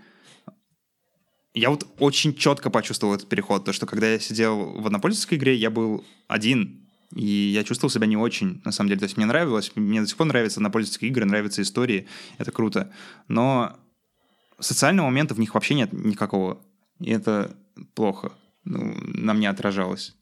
[1.53, 5.55] я вот очень четко почувствовал этот переход, то, что когда я сидел в однопользовательской игре,
[5.55, 8.99] я был один, и я чувствовал себя не очень, на самом деле.
[8.99, 12.07] То есть мне нравилось, мне до сих пор нравятся однопользовательские игры, нравятся истории,
[12.38, 12.91] это круто.
[13.27, 13.79] Но
[14.60, 16.60] социального момента в них вообще нет никакого.
[17.00, 17.56] И это
[17.93, 18.32] плохо.
[18.65, 20.15] Ну, на мне отражалось.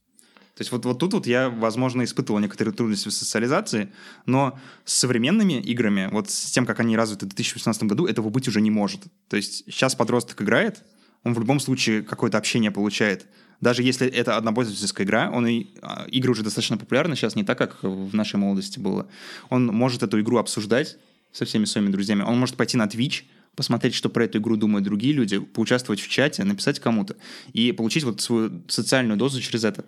[0.57, 3.91] То есть вот, вот тут вот я, возможно, испытывал некоторые трудности в социализации,
[4.25, 8.47] но с современными играми, вот с тем, как они развиты в 2018 году, этого быть
[8.47, 9.01] уже не может.
[9.29, 10.83] То есть сейчас подросток играет,
[11.23, 13.27] он в любом случае какое-то общение получает.
[13.61, 17.57] Даже если это однопользовательская игра, он и, а, игры уже достаточно популярны сейчас, не так,
[17.59, 19.07] как в нашей молодости было.
[19.49, 20.97] Он может эту игру обсуждать
[21.31, 22.23] со всеми своими друзьями.
[22.23, 23.25] Он может пойти на Twitch,
[23.57, 27.17] посмотреть, что про эту игру думают другие люди, поучаствовать в чате, написать кому-то
[27.53, 29.83] и получить вот свою социальную дозу через это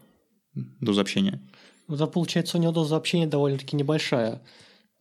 [0.53, 1.39] доза общения.
[1.87, 4.41] Ну, да, получается, у него доза общения довольно-таки небольшая.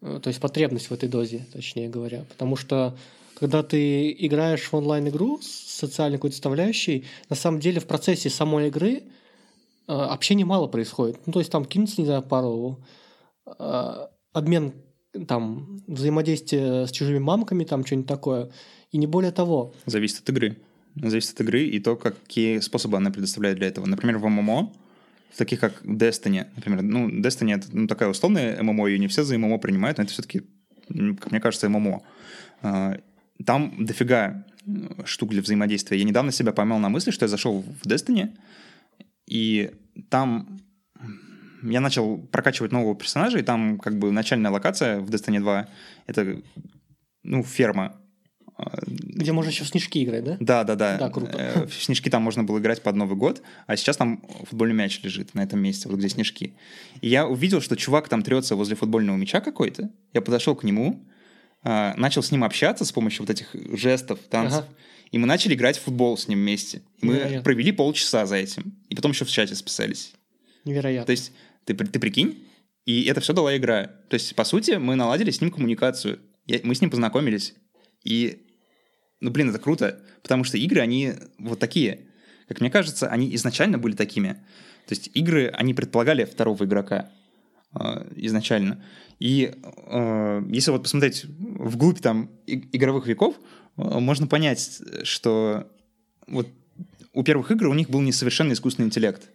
[0.02, 2.24] Э, то есть потребность в этой дозе, точнее говоря.
[2.28, 2.96] Потому что
[3.34, 8.68] когда ты играешь в онлайн-игру с социальной какой-то составляющей, на самом деле в процессе самой
[8.68, 9.02] игры
[9.86, 11.26] э, общения мало происходит.
[11.26, 12.84] Ну, то есть там кинуться, не знаю, пару
[13.46, 14.74] э, обмен
[15.26, 18.50] там взаимодействие с чужими мамками, там что-нибудь такое,
[18.92, 19.74] и не более того.
[19.86, 20.58] Зависит от игры.
[20.94, 23.86] Зависит от игры и то, какие способы она предоставляет для этого.
[23.86, 24.72] Например, в ММО
[25.38, 26.82] таких как Destiny, например.
[26.82, 30.12] Ну, Destiny— это ну, такая условная ММО, ее не все за ММО принимают, но это
[30.12, 30.42] все-таки,
[30.88, 32.02] как мне кажется, ММО.
[32.62, 32.98] А,
[33.44, 34.44] там дофига
[35.04, 35.98] штук для взаимодействия.
[35.98, 38.36] Я недавно себя поймал на мысли, что я зашел в Destiny,
[39.26, 39.70] и
[40.10, 40.60] там
[41.62, 45.68] я начал прокачивать нового персонажа, и там как бы начальная локация в Destiny 2—
[46.06, 46.40] это
[47.22, 47.96] ну, ферма
[48.88, 50.36] где можно еще в снежки играть, да?
[50.40, 50.98] Да, да, да.
[50.98, 51.36] Да, круто.
[51.38, 55.00] Э, в снежки там можно было играть под Новый год, а сейчас там футбольный мяч
[55.02, 56.54] лежит на этом месте, вот где снежки.
[57.00, 59.90] И я увидел, что чувак там трется возле футбольного мяча какой-то.
[60.12, 61.06] Я подошел к нему,
[61.62, 64.64] а, начал с ним общаться с помощью вот этих жестов, танцев.
[64.64, 64.68] Ага.
[65.12, 66.82] И мы начали играть в футбол с ним вместе.
[67.00, 67.42] мы Невероятно.
[67.42, 68.76] провели полчаса за этим.
[68.88, 70.12] И потом еще в чате списались.
[70.64, 71.06] Невероятно.
[71.06, 71.32] То есть
[71.74, 72.44] ты, ты прикинь,
[72.84, 73.86] и это все дала игра.
[74.08, 76.20] То есть, по сути, мы наладили с ним коммуникацию.
[76.46, 77.54] Я, мы с ним познакомились.
[78.02, 78.46] И
[79.20, 82.06] ну, блин, это круто, потому что игры, они вот такие.
[82.46, 84.34] Как мне кажется, они изначально были такими.
[84.86, 87.10] То есть игры, они предполагали второго игрока
[87.74, 88.82] э, изначально.
[89.18, 89.54] И
[89.86, 93.34] э, если вот посмотреть вглубь там игровых веков,
[93.76, 95.70] э, можно понять, что
[96.26, 96.48] вот
[97.12, 99.28] у первых игр у них был несовершенный искусственный интеллект.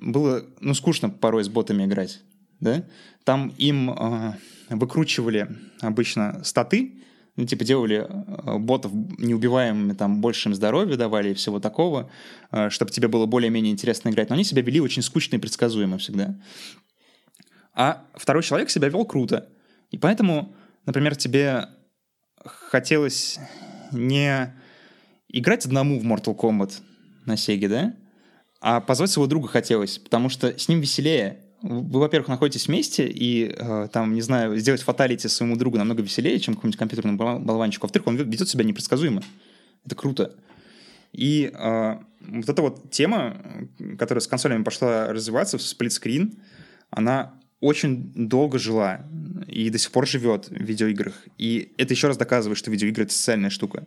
[0.00, 2.20] Было, ну, скучно порой с ботами играть,
[2.60, 2.84] да?
[3.24, 4.34] Там им э,
[4.70, 5.48] выкручивали
[5.80, 7.00] обычно статы,
[7.36, 12.10] ну, типа, делали э, ботов неубиваемыми, там, большим здоровья давали и всего такого,
[12.50, 14.28] э, чтобы тебе было более-менее интересно играть.
[14.30, 16.38] Но они себя вели очень скучно и предсказуемо всегда.
[17.74, 19.48] А второй человек себя вел круто.
[19.90, 20.54] И поэтому,
[20.86, 21.68] например, тебе
[22.44, 23.38] хотелось
[23.92, 24.54] не
[25.28, 26.80] играть одному в Mortal Kombat
[27.26, 27.94] на Сеге, да?
[28.60, 31.40] А позвать своего друга хотелось, потому что с ним веселее.
[31.62, 36.38] вы, во-первых, находитесь вместе, и э, там, не знаю, сделать фаталити своему другу намного веселее,
[36.38, 37.86] чем какому-нибудь компьютерному болванчику.
[37.86, 39.22] Во-вторых, он ведет себя непредсказуемо.
[39.84, 40.34] Это круто.
[41.12, 43.36] И э, вот эта вот тема,
[43.98, 46.34] которая с консолями пошла развиваться в сплитскрин,
[46.90, 49.06] она очень долго жила
[49.46, 51.14] и до сих пор живет в видеоиграх.
[51.38, 53.86] И это еще раз доказывает, что видеоигры— это социальная штука.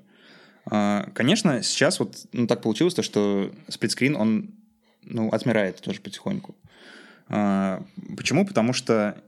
[0.71, 4.51] Э, конечно, сейчас вот ну, так получилось, то, что сплитскрин, он
[5.05, 6.55] ну, отмирает тоже потихоньку.
[7.27, 7.83] А,
[8.17, 8.45] почему?
[8.45, 9.21] Потому что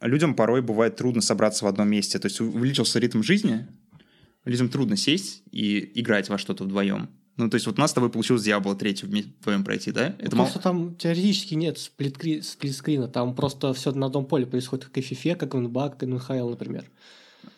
[0.00, 2.18] людям порой бывает трудно собраться в одном месте.
[2.18, 3.66] То есть увеличился ритм жизни,
[4.44, 7.08] людям трудно сесть и играть во что-то вдвоем.
[7.36, 10.14] Ну, то есть вот у нас с тобой получилось Diablo 3 вдвоем пройти, да?
[10.18, 10.62] Это просто мало...
[10.62, 15.36] там теоретически нет сплитскрина, там просто все на одном поле происходит, как и в FIFA,
[15.36, 16.84] как в NBA, как и в например.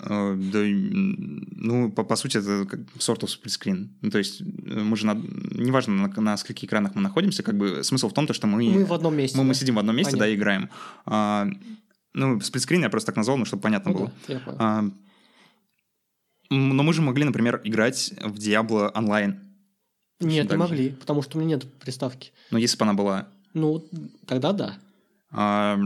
[0.06, 3.88] Э, да, ну, по, по сути, это как sort of split screen.
[4.02, 7.56] Ну, то есть э, мы же, на, неважно, на, на скольких экранах мы находимся, как
[7.56, 8.64] бы смысл в том, то, что мы...
[8.64, 9.38] Мы в одном месте.
[9.38, 9.48] Мы, да?
[9.48, 10.26] мы сидим в одном месте, Понятно.
[10.26, 10.70] да, и играем.
[11.06, 11.48] А,
[12.12, 14.12] ну, сплитскрин я просто так назвал, ну, чтобы понятно ну, было.
[14.28, 14.84] Да, а,
[16.50, 19.40] но мы же могли, например, играть в Diablo онлайн.
[20.20, 22.32] Нет, не могли, потому что у меня нет приставки.
[22.50, 23.28] Но если бы она была...
[23.54, 23.86] Ну,
[24.26, 24.78] тогда да.
[25.30, 25.78] А,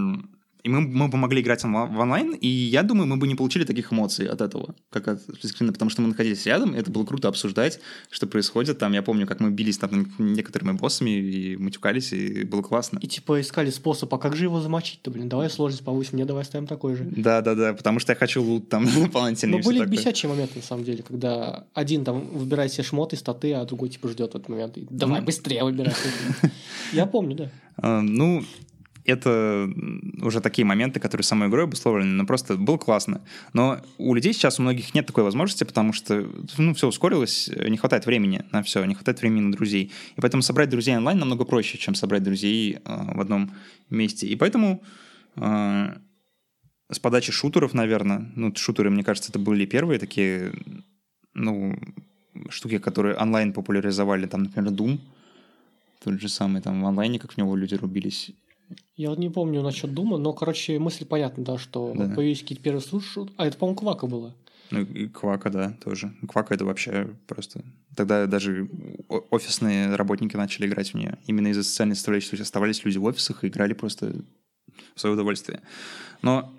[0.69, 3.65] и мы, мы бы могли играть в онлайн, и я думаю, мы бы не получили
[3.65, 7.07] таких эмоций от этого, как от сплитскрина, потому что мы находились рядом, и это было
[7.07, 8.93] круто обсуждать, что происходит там.
[8.93, 12.99] Я помню, как мы бились там некоторыми боссами, и матюкались, и было классно.
[13.03, 15.29] И типа искали способ, а как же его замочить-то, блин?
[15.29, 17.05] Давай сложность повысим, мне давай ставим такой же.
[17.05, 19.59] Да-да-да, потому что я хочу лут там дополнительный.
[19.59, 23.65] Ну, были бесячие моменты, на самом деле, когда один там выбирает себе шмоты, статы, а
[23.65, 24.77] другой типа ждет этот момент.
[24.91, 25.95] Давай быстрее выбирай.
[26.93, 27.51] Я помню, да.
[27.77, 28.45] А, ну,
[29.09, 29.71] это
[30.21, 33.23] уже такие моменты, которые самой игрой обусловлены, но просто было классно.
[33.55, 37.79] Но у людей сейчас у многих нет такой возможности, потому что ну, все ускорилось, не
[37.79, 39.93] хватает времени на все, не хватает времени на друзей.
[40.17, 43.51] И поэтому собрать друзей онлайн намного проще, чем собрать друзей э, в одном
[43.89, 44.27] месте.
[44.27, 44.83] И поэтому
[45.37, 45.97] э,
[46.91, 50.53] с подачи шутеров, наверное, ну, шутеры, мне кажется, это были первые такие,
[51.33, 51.79] ну,
[52.51, 55.01] штуки, которые онлайн популяризовали, там, например, Doom,
[56.05, 58.33] тот же самый, там, в онлайне, как в него люди рубились.
[58.97, 62.09] Я вот не помню насчет Дума, но, короче, мысль понятна, да, что да.
[62.15, 63.31] появились какие-то первые слушания.
[63.37, 64.35] А это, по-моему, Квака было.
[64.71, 66.13] Ну, и Квака, да, тоже.
[66.29, 67.65] Квака это вообще просто...
[67.97, 68.69] Тогда даже
[69.31, 71.19] офисные работники начали играть в нее.
[71.27, 72.31] Именно из-за социальной составляющей.
[72.31, 74.15] То есть оставались люди в офисах и играли просто
[74.95, 75.63] в свое удовольствие.
[76.23, 76.53] Но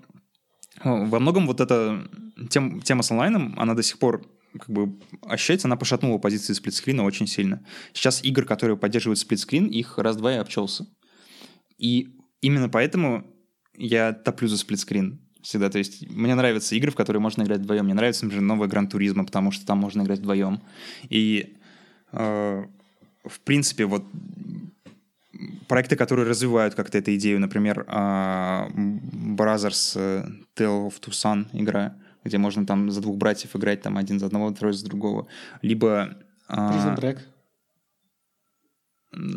[0.83, 2.09] во многом вот эта
[2.49, 7.03] тем, тема с онлайном, она до сих пор как бы ощущается, она пошатнула позиции сплитскрина
[7.03, 7.63] очень сильно.
[7.93, 10.87] Сейчас игр, которые поддерживают сплитскрин, их раз-два и обчелся.
[11.79, 13.25] И именно поэтому
[13.75, 15.69] я топлю за сплитскрин всегда.
[15.69, 17.85] То есть мне нравятся игры, в которые можно играть вдвоем.
[17.85, 20.61] Мне нравится, например, новая Гран Туризма, потому что там можно играть вдвоем.
[21.09, 21.57] И
[22.11, 22.65] э,
[23.23, 24.03] в принципе, вот
[25.67, 32.37] проекты, которые развивают как-то эту идею, например, э, Brothers э, Tale of Tucson игра, где
[32.37, 35.27] можно там за двух братьев играть, там один за одного, второй за другого.
[35.61, 36.17] Либо...
[36.49, 37.19] Э, Prison Break.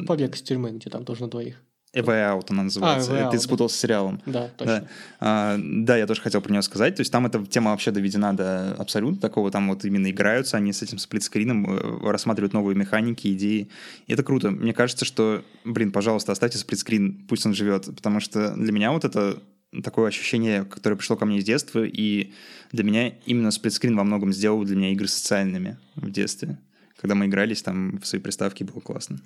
[0.07, 1.63] Побег из тюрьмы, где там тоже на двоих.
[1.95, 3.29] A Way Out она называется.
[3.29, 3.79] А, Ты спутался да.
[3.79, 4.23] с сериалом.
[4.25, 4.81] Да, точно.
[4.81, 4.89] Да.
[5.21, 6.97] А, да, я тоже хотел про нее сказать.
[6.97, 9.51] То есть там эта тема вообще доведена до абсолютно такого.
[9.51, 13.69] Там вот именно играются они с этим сплитскрином, э, рассматривают новые механики, идеи.
[14.07, 14.51] И это круто.
[14.51, 17.85] Мне кажется, что, блин, пожалуйста, оставьте сплитскрин, пусть он живет.
[17.85, 19.39] Потому что для меня вот это
[19.85, 22.33] такое ощущение, которое пришло ко мне из детства, и
[22.73, 26.59] для меня именно сплитскрин во многом сделал для меня игры социальными в детстве
[27.03, 29.19] когда мы игрались там в свои приставки, было классно.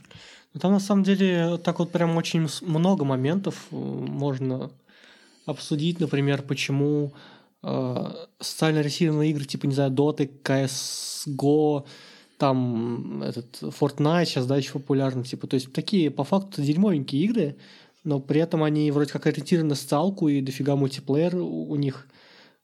[0.54, 4.70] Ну, там на самом деле так вот прям очень много моментов э, можно
[5.44, 7.12] обсудить, например, почему
[7.62, 11.84] э, социально ориентированные игры типа, не знаю, Dota, CSGO,
[12.38, 17.56] там этот Fortnite сейчас, да, еще популярны, типа, то есть такие по факту дерьмовенькие игры,
[18.04, 22.08] но при этом они вроде как ориентированы на социалку и дофига мультиплеер у них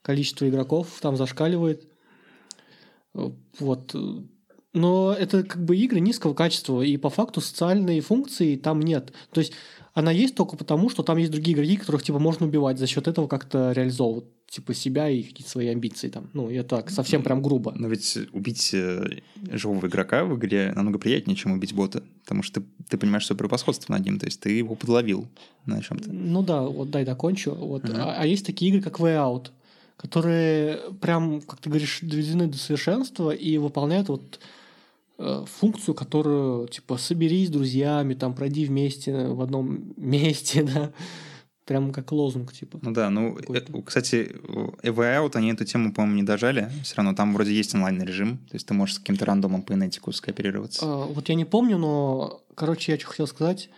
[0.01, 1.87] количество игроков там зашкаливает.
[3.15, 3.95] Э, вот
[4.73, 9.13] но это как бы игры низкого качества, и по факту социальной функции там нет.
[9.33, 9.53] То есть
[9.95, 13.09] она есть только потому, что там есть другие игроки, которых типа можно убивать, за счет
[13.09, 16.29] этого как-то реализовывать типа себя и какие-то свои амбиции там.
[16.35, 17.73] Ну, я так, совсем прям грубо.
[17.75, 22.61] Но ведь убить э, живого игрока в игре намного приятнее, чем убить бота, потому что
[22.61, 25.27] ты, ты понимаешь свое превосходство над ним, то есть ты его подловил
[25.65, 26.11] на чем-то.
[26.13, 27.55] Ну да, вот дай докончу.
[27.55, 27.85] Вот.
[27.85, 27.99] Uh-huh.
[27.99, 29.51] А, а есть такие игры, как Way Out,
[29.97, 34.39] которые прям, как ты говоришь, доведены до совершенства и выполняют вот
[35.47, 40.93] функцию, которую, типа, соберись с друзьями, там, пройди вместе в одном месте, да,
[41.65, 42.79] прям как лозунг, типа.
[42.83, 44.35] Ну да, ну, э, кстати,
[44.83, 48.55] EVA Out, они эту тему, по-моему, не дожали, все равно там вроде есть онлайн-режим, то
[48.55, 50.85] есть ты можешь с каким-то рандомом по инетику скооперироваться.
[50.85, 53.71] А, вот я не помню, но, короче, я что хотел сказать,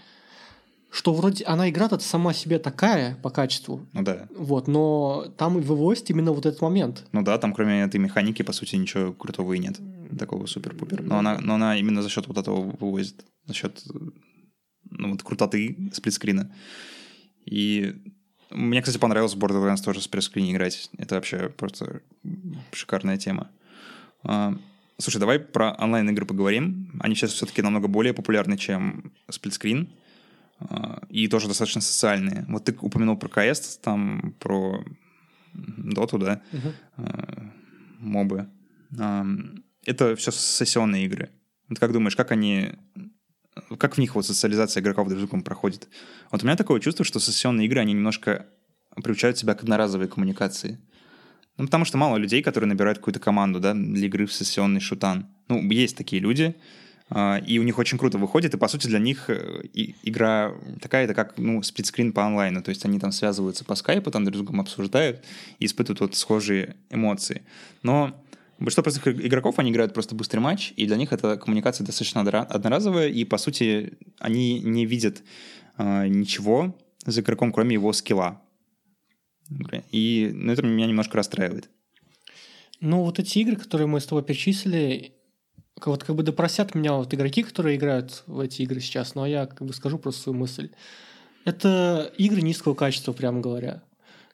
[0.94, 3.84] что вроде она игра-то сама себе такая по качеству.
[3.92, 4.28] Ну да.
[4.36, 7.04] Вот, но там и вывозит именно вот этот момент.
[7.10, 9.80] Ну да, там кроме этой механики, по сути, ничего крутого и нет.
[10.16, 11.02] Такого супер-пупер.
[11.02, 13.24] Но она, но она именно за счет вот этого вывозит.
[13.44, 13.82] За счет
[14.88, 16.54] ну, вот крутоты сплитскрина.
[17.44, 17.96] И
[18.50, 20.90] мне, кстати, понравилось Borderlands тоже с пресс играть.
[20.96, 22.02] Это вообще просто
[22.70, 23.50] шикарная тема.
[24.22, 24.56] А,
[24.98, 26.92] слушай, давай про онлайн-игры поговорим.
[27.00, 29.88] Они сейчас все-таки намного более популярны, чем сплитскрин.
[30.60, 32.44] А, и тоже достаточно социальные.
[32.48, 34.84] Вот ты упомянул про КС, там про
[35.52, 37.50] Доту, да, uh
[38.00, 38.48] мобы.
[39.86, 41.30] Это все сессионные игры.
[41.68, 42.72] Ты как думаешь, как они
[43.78, 45.88] как в них вот социализация игроков друг с другом проходит?
[46.30, 48.46] Вот у меня такое чувство, что сессионные игры, они немножко
[49.02, 50.80] приучают себя к одноразовой коммуникации.
[51.56, 55.28] Ну, потому что мало людей, которые набирают какую-то команду, да, для игры в сессионный шутан.
[55.48, 56.60] Ну, есть такие люди, а,
[57.10, 59.62] и у них очень круто выходит, и, по сути, для них э,
[60.02, 64.10] игра такая, это как, ну, сплитскрин по онлайну, то есть они там связываются по скайпу,
[64.10, 65.22] там друг с другом обсуждают
[65.58, 67.42] и испытывают вот схожие эмоции.
[67.82, 68.14] Но
[68.58, 73.08] Большинство простых игроков, они играют просто быстрый матч, и для них эта коммуникация достаточно одноразовая,
[73.08, 75.22] и, по сути, они не видят
[75.76, 78.40] э, ничего за игроком, кроме его скилла.
[79.90, 81.68] И ну, это меня немножко расстраивает.
[82.80, 85.14] Ну, вот эти игры, которые мы с тобой перечислили,
[85.84, 89.46] вот как бы допросят меня вот игроки, которые играют в эти игры сейчас, но я
[89.46, 90.70] как бы скажу просто свою мысль.
[91.44, 93.82] Это игры низкого качества, прямо говоря.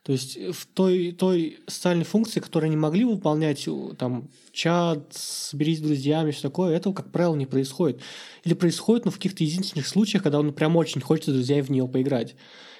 [0.03, 3.69] То есть в той, той социальной функции, которую они могли выполнять,
[3.99, 8.01] там, чат, соберись с друзьями, все такое, этого, как правило, не происходит.
[8.45, 11.71] Или происходит, но в каких-то единственных случаях, когда он прям очень хочет с друзьями в
[11.71, 12.35] нее поиграть.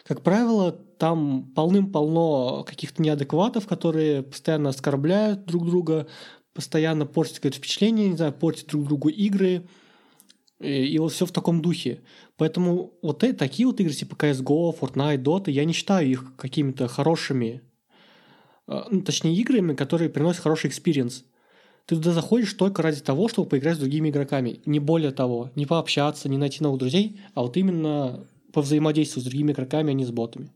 [0.07, 6.07] Как правило, там полным-полно каких-то неадекватов, которые постоянно оскорбляют друг друга,
[6.55, 9.69] постоянно портят какое-то впечатление, не знаю, портят друг другу игры,
[10.59, 12.03] и вот все в таком духе.
[12.37, 16.89] Поэтому вот эти, такие вот игры, типа CSGO, Fortnite, Dota, я не считаю их какими-то
[16.89, 17.63] хорошими,
[18.67, 21.25] ну, точнее, играми, которые приносят хороший experience.
[21.87, 24.61] Ты туда заходишь только ради того, чтобы поиграть с другими игроками.
[24.65, 25.51] Не более того.
[25.57, 30.05] Не пообщаться, не найти новых друзей, а вот именно повзаимодействовать с другими игроками, а не
[30.05, 30.51] с ботами.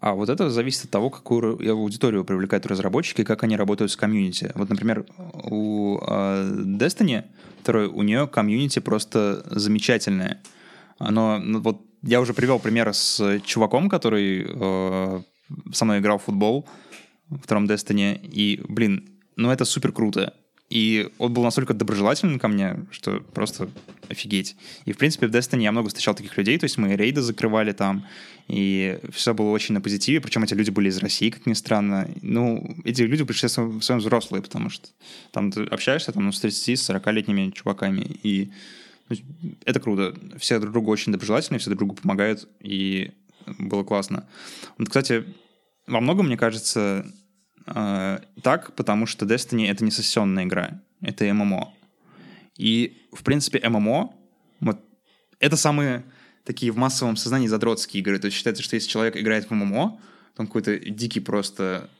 [0.00, 4.52] А вот это зависит от того, какую аудиторию привлекают разработчики, как они работают с комьюнити.
[4.54, 7.24] Вот, например, у э, Destiny,
[7.62, 10.40] второй, у нее комьюнити просто замечательное.
[10.98, 15.22] Оно, ну, вот я уже привел пример с чуваком, который э,
[15.72, 16.68] со мной играл в футбол
[17.28, 20.34] в втором Destiny, и, блин, ну это супер круто.
[20.70, 23.70] И он был настолько доброжелательный ко мне, что просто
[24.08, 24.54] офигеть.
[24.84, 27.72] И, в принципе, в Destiny я много встречал таких людей, то есть мы рейды закрывали
[27.72, 28.06] там,
[28.48, 32.08] и все было очень на позитиве, причем эти люди были из России, как ни странно.
[32.20, 34.88] Ну, эти люди пришли в своем взрослые, потому что
[35.32, 38.50] там ты общаешься там, ну, с 30-40-летними чуваками, и
[39.08, 39.16] ну,
[39.64, 40.14] это круто.
[40.38, 43.12] Все друг другу очень доброжелательны, все друг другу помогают, и
[43.58, 44.26] было классно.
[44.76, 45.24] Вот, кстати,
[45.86, 47.06] во многом, мне кажется,
[48.42, 51.72] так, потому что Destiny— это не сессионная игра, это ММО.
[52.56, 54.14] И, в принципе, ММО,
[54.60, 54.80] вот,
[55.38, 56.04] это самые
[56.44, 58.18] такие в массовом сознании задротские игры.
[58.18, 60.00] То есть считается, что если человек играет в ММО,
[60.34, 61.90] там какой-то дикий просто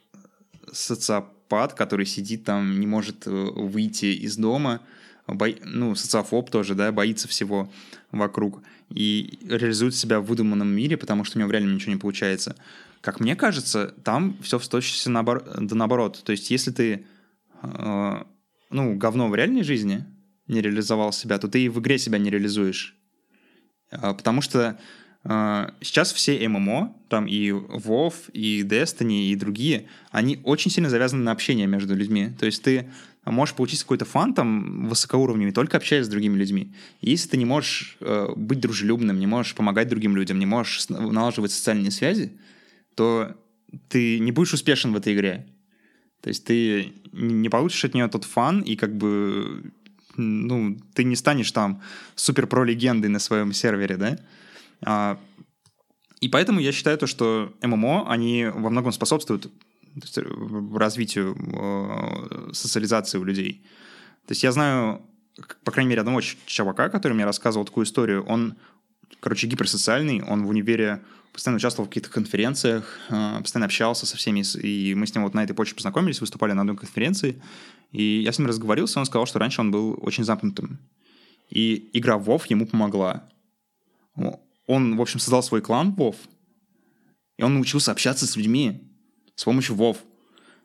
[0.73, 4.81] социопат, который сидит там, не может э, выйти из дома,
[5.27, 5.49] бо...
[5.65, 7.71] ну, социофоб тоже, да, боится всего
[8.11, 12.57] вокруг и реализует себя в выдуманном мире, потому что у него реально ничего не получается.
[13.01, 15.45] Как мне кажется, там все в точности наобор...
[15.59, 16.23] да наоборот.
[16.25, 17.07] То есть, если ты,
[17.63, 18.23] э,
[18.71, 20.05] ну, говно в реальной жизни
[20.47, 22.97] не реализовал себя, то ты и в игре себя не реализуешь.
[23.91, 24.79] Э, потому что
[25.25, 31.23] э, сейчас все ММО, там и WoW, и Destiny, и другие, они очень сильно завязаны
[31.23, 32.31] на общение между людьми.
[32.39, 32.91] То есть ты
[33.31, 36.73] можешь получить какой-то фан там высокоуровневый, только общаясь с другими людьми.
[37.01, 41.53] Если ты не можешь э, быть дружелюбным, не можешь помогать другим людям, не можешь налаживать
[41.53, 42.33] социальные связи,
[42.99, 43.37] то
[43.89, 45.47] ты не будешь успешен в этой игре.
[46.21, 49.73] То есть ты не получишь от нее тот фан, и как бы
[50.17, 51.81] ну, ты не станешь там
[52.17, 54.19] супер про легендой на своем сервере, да?
[54.85, 55.21] А,
[56.21, 59.49] и поэтому я считаю то, что ММО, они во многом способствуют
[60.75, 63.63] развитию э, социализации у людей.
[64.27, 65.03] То есть я знаю,
[65.63, 68.25] по крайней мере, одного чувака, который мне рассказывал такую историю.
[68.25, 68.57] Он,
[69.21, 71.01] короче, гиперсоциальный, он в универе
[71.39, 75.35] постоянно участвовал в каких-то конференциях, э, постоянно общался со всеми, и мы с ним вот
[75.35, 77.41] на этой почве познакомились, выступали на одной конференции,
[77.93, 80.81] и я с ним разговорился, он сказал, что раньше он был очень замкнутым,
[81.49, 83.29] и игра в WoW ему помогла.
[84.67, 86.17] Он, в общем, создал свой клан WoW,
[87.37, 88.83] и он научился общаться с людьми
[89.37, 89.97] с помощью WoW.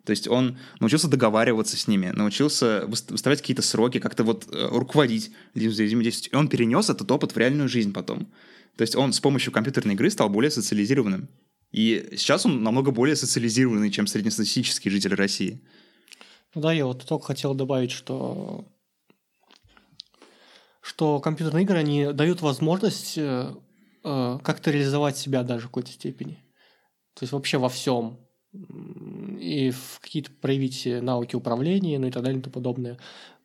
[0.05, 5.31] То есть он научился договариваться с ними, научился выставлять какие-то сроки, как-то вот э, руководить
[5.53, 6.33] взаимодействием.
[6.33, 8.27] И он перенес этот опыт в реальную жизнь потом.
[8.77, 11.29] То есть он с помощью компьютерной игры стал более социализированным.
[11.71, 15.61] И сейчас он намного более социализированный, чем среднестатистический житель России.
[16.53, 18.65] Ну да, я вот только хотел добавить, что
[20.81, 23.55] что компьютерные игры, они дают возможность э,
[24.03, 26.43] э, как-то реализовать себя даже в какой-то степени.
[27.13, 28.19] То есть вообще во всем.
[29.39, 32.99] И в какие-то проявить навыки управления, ну и так далее и тому подобное.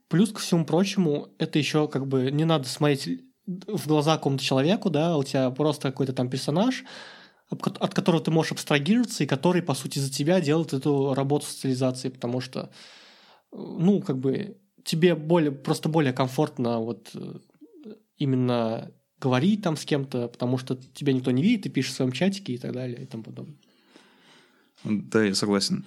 [0.08, 4.90] Плюс ко всему прочему, это еще как бы не надо смотреть в глаза какому-то человеку,
[4.90, 6.84] да, у тебя просто какой-то там персонаж,
[7.50, 12.10] от которого ты можешь абстрагироваться, и который, по сути, за тебя делает эту работу социализации,
[12.10, 12.70] потому что,
[13.52, 17.38] ну, как бы, тебе более, просто более комфортно вот э,
[18.18, 22.12] именно говорить там с кем-то, потому что тебя никто не видит, ты пишешь в своем
[22.12, 23.56] чатике и так далее и тому подобное.
[24.84, 25.86] Да, я согласен.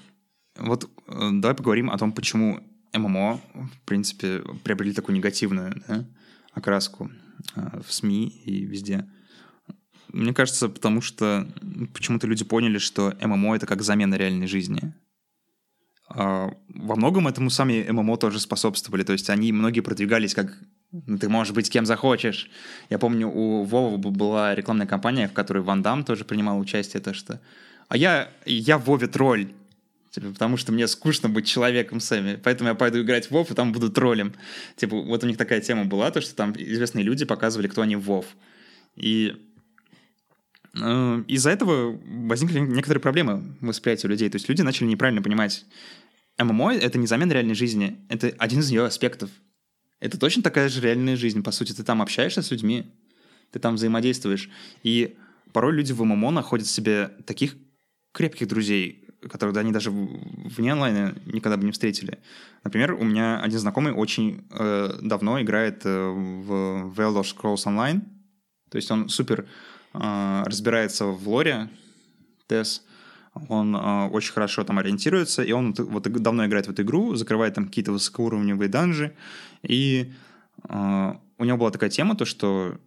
[0.57, 2.59] Вот э, давай поговорим о том, почему
[2.93, 6.05] ММО, в принципе, приобрели такую негативную да,
[6.53, 7.11] окраску
[7.55, 9.09] в СМИ и везде.
[10.09, 11.47] Мне кажется, потому что
[11.93, 14.93] почему-то люди поняли, что ММО— это как замена реальной жизни.
[16.09, 19.03] А во многом этому сами ММО тоже способствовали.
[19.03, 20.57] То есть они многие продвигались как
[20.91, 22.49] ну, ты можешь быть кем захочешь.
[22.89, 27.13] Я помню, у Вова была рекламная кампания, в которой Ван Дам тоже принимал участие, то
[27.13, 27.39] что
[27.87, 29.53] «А я, я в Вове тролль».
[30.11, 33.53] Типа, потому что мне скучно быть человеком сами, поэтому я пойду играть в Вов, и
[33.53, 34.33] там буду троллем.
[34.75, 37.95] Типа, вот у них такая тема была, то, что там известные люди показывали, кто они
[37.95, 38.25] в Вов.
[38.97, 39.33] И
[40.75, 44.29] э, из-за этого возникли некоторые проблемы в восприятии людей.
[44.29, 45.65] То есть люди начали неправильно понимать,
[46.37, 49.29] ММО— это не замена реальной жизни, это один из ее аспектов.
[50.01, 51.41] Это точно такая же реальная жизнь.
[51.41, 52.91] По сути, ты там общаешься с людьми,
[53.51, 54.49] ты там взаимодействуешь.
[54.83, 55.15] И
[55.53, 57.55] порой люди в ММО находят себе таких
[58.11, 62.19] крепких друзей, которых они даже вне онлайна никогда бы не встретили.
[62.63, 68.01] Например, у меня один знакомый очень э, давно играет э, в The Elder Scrolls Online.
[68.69, 69.47] То есть он супер
[69.93, 71.69] э, разбирается в лоре
[72.49, 72.81] TES,
[73.47, 77.53] он э, очень хорошо там ориентируется, и он вот давно играет в эту игру, закрывает
[77.53, 79.15] там какие-то высокоуровневые данжи,
[79.61, 80.11] и
[80.67, 82.77] э, у него была такая тема, то что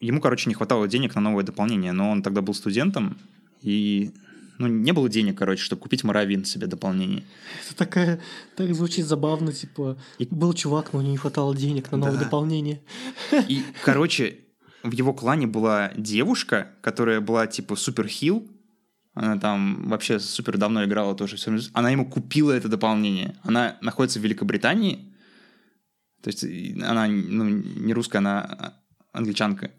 [0.00, 3.16] ему, короче, не хватало денег на новое дополнение, но он тогда был студентом,
[3.60, 4.12] и
[4.58, 7.24] ну, не было денег, короче, чтобы купить Моровин себе дополнение.
[7.66, 8.20] Это такая,
[8.56, 10.26] так звучит забавно, типа, и...
[10.30, 12.24] был чувак, но не хватало денег на новое да.
[12.24, 12.82] дополнение.
[13.48, 14.38] И, короче,
[14.82, 18.48] в его клане была девушка, которая была, типа, супер хил,
[19.14, 21.36] она там вообще супер давно играла тоже.
[21.72, 23.36] Она ему купила это дополнение.
[23.44, 25.14] Она находится в Великобритании,
[26.20, 26.44] то есть
[26.82, 28.74] она ну, не русская, она
[29.12, 29.70] англичанка.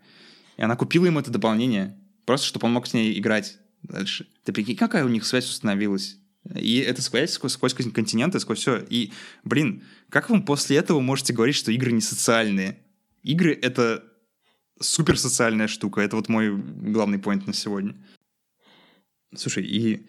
[0.58, 3.58] И она купила ему это дополнение, просто чтобы он мог с ней играть
[3.88, 4.28] дальше.
[4.44, 6.18] Ты прикинь, какая у них связь установилась.
[6.54, 8.78] И это связь сквозь, сквозь континенты, сквозь все.
[8.78, 9.12] И,
[9.44, 12.80] блин, как вы после этого можете говорить, что игры не социальные?
[13.24, 14.04] Игры— это
[14.80, 16.02] супер социальная штука.
[16.02, 17.96] Это вот мой главный поинт на сегодня.
[19.36, 20.08] Слушай, и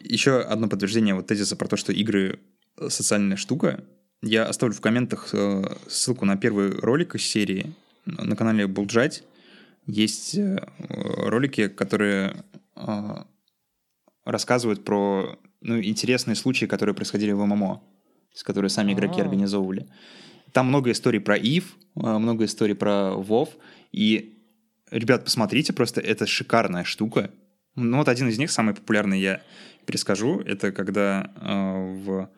[0.00, 2.40] еще одно подтверждение вот тезиса про то, что игры—
[2.88, 3.84] социальная штука.
[4.22, 7.72] Я оставлю в комментах э, ссылку на первый ролик из серии
[8.04, 9.22] на канале Булджать.
[9.86, 12.44] Есть э, ролики, которые
[14.24, 17.82] рассказывают про ну, интересные случаи, которые происходили в ММО,
[18.34, 19.24] с которые сами игроки А-а-а.
[19.24, 19.88] организовывали.
[20.52, 23.50] Там много историй про ИВ, много историй про ВОВ.
[23.92, 24.38] И,
[24.90, 27.30] ребят, посмотрите, просто это шикарная штука.
[27.74, 29.42] Ну вот один из них, самый популярный, я
[29.86, 30.40] перескажу.
[30.40, 32.30] Это когда э, в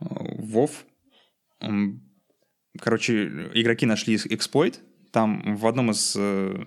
[0.00, 0.70] WoW,
[1.60, 1.68] э,
[2.80, 4.80] короче, игроки нашли эксплойт.
[5.12, 6.62] Там в одном из э,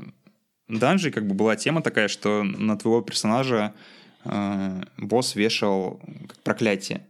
[0.70, 3.74] данжей как бы была тема такая, что на твоего персонажа
[4.24, 6.02] э, босс вешал
[6.44, 7.06] проклятие.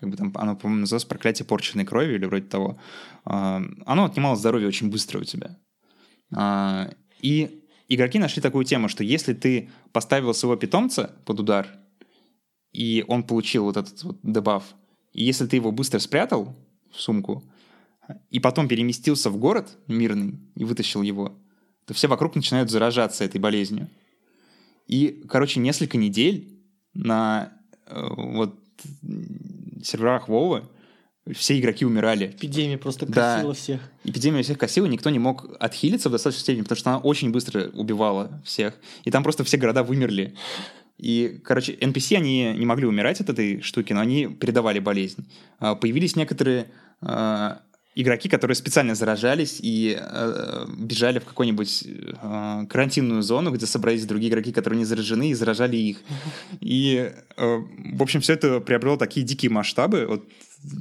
[0.00, 2.78] Как бы там оно, по-моему, называлось проклятие порченной крови или вроде того.
[3.26, 5.58] Э, оно отнимало здоровье очень быстро у тебя.
[6.36, 11.68] Э, и игроки нашли такую тему, что если ты поставил своего питомца под удар,
[12.72, 14.64] и он получил вот этот вот дебаф,
[15.12, 16.56] и если ты его быстро спрятал
[16.90, 17.44] в сумку,
[18.30, 21.38] и потом переместился в город мирный и вытащил его,
[21.86, 23.88] то все вокруг начинают заражаться этой болезнью.
[24.86, 26.48] И, короче, несколько недель
[26.94, 27.52] на
[27.86, 28.58] э, вот
[29.82, 30.68] серверах Вова
[31.34, 32.26] все игроки умирали.
[32.26, 33.52] Эпидемия просто косила да.
[33.52, 33.80] всех.
[34.04, 37.70] Эпидемия всех косила, никто не мог отхилиться в достаточной степени, потому что она очень быстро
[37.70, 38.74] убивала всех.
[39.04, 40.34] И там просто все города вымерли.
[40.98, 45.28] И, короче, NPC, они не могли умирать от этой штуки, но они передавали болезнь.
[45.58, 46.70] А, появились некоторые
[47.00, 47.62] а,
[47.94, 54.30] игроки, которые специально заражались и э, бежали в какую-нибудь э, карантинную зону, где собрались другие
[54.30, 55.98] игроки, которые не заражены, и заражали их.
[56.60, 57.62] И, э,
[57.94, 60.06] в общем, все это приобрело такие дикие масштабы.
[60.06, 60.24] Вот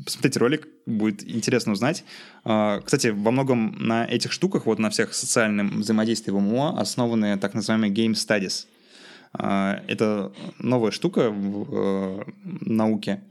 [0.05, 2.03] посмотрите ролик, будет интересно узнать.
[2.45, 7.37] Э, кстати, во многом на этих штуках, вот на всех социальном взаимодействии в ММО основаны
[7.37, 8.67] так называемые game studies.
[9.37, 12.23] Э, это новая штука в э,
[12.61, 13.21] науке,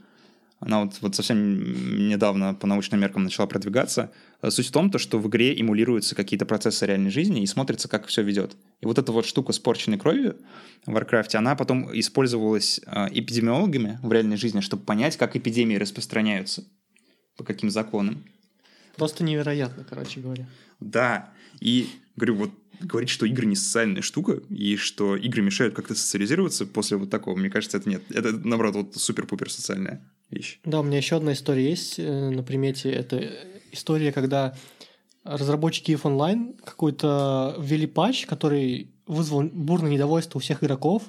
[0.60, 4.12] она вот, вот совсем недавно по научным меркам начала продвигаться.
[4.46, 8.06] Суть в том, то, что в игре эмулируются какие-то процессы реальной жизни и смотрится, как
[8.06, 8.56] все ведет.
[8.80, 10.36] И вот эта вот штука с порченной кровью
[10.84, 16.64] в Warcraft, она потом использовалась а, эпидемиологами в реальной жизни, чтобы понять, как эпидемии распространяются,
[17.38, 18.24] по каким законам.
[18.96, 20.46] Просто невероятно, короче говоря.
[20.80, 21.30] Да,
[21.60, 26.66] и говорю, вот говорить, что игры не социальная штука, и что игры мешают как-то социализироваться
[26.66, 28.02] после вот такого, мне кажется, это нет.
[28.10, 30.60] Это, наоборот, вот супер-пупер социальная вещь.
[30.64, 32.90] Да, у меня еще одна история есть э, на примете.
[32.90, 33.30] Это
[33.72, 34.56] история, когда
[35.24, 41.02] разработчики EVE Online какой-то ввели патч, который вызвал бурное недовольство у всех игроков,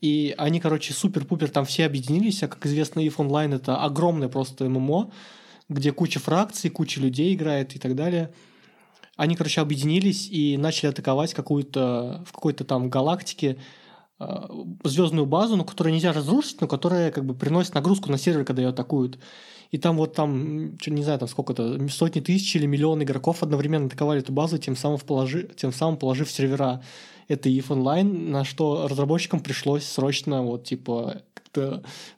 [0.00, 4.68] и они, короче, супер-пупер там все объединились, а как известно, EVE Online это огромное просто
[4.68, 5.12] ММО,
[5.72, 8.32] где куча фракций, куча людей играет и так далее–
[9.16, 13.58] они, короче, объединились и начали атаковать какую-то в какой-то там галактике
[14.18, 14.48] э,
[14.84, 18.62] звездную базу, но которую нельзя разрушить, но которая как бы приносит нагрузку на сервер, когда
[18.62, 19.18] ее атакуют.
[19.70, 24.20] И там вот там, не знаю, там сколько-то, сотни тысяч или миллион игроков одновременно атаковали
[24.20, 26.82] эту базу, тем самым, положи, тем самым положив сервера.
[27.28, 31.22] Это EVE Online, на что разработчикам пришлось срочно вот типа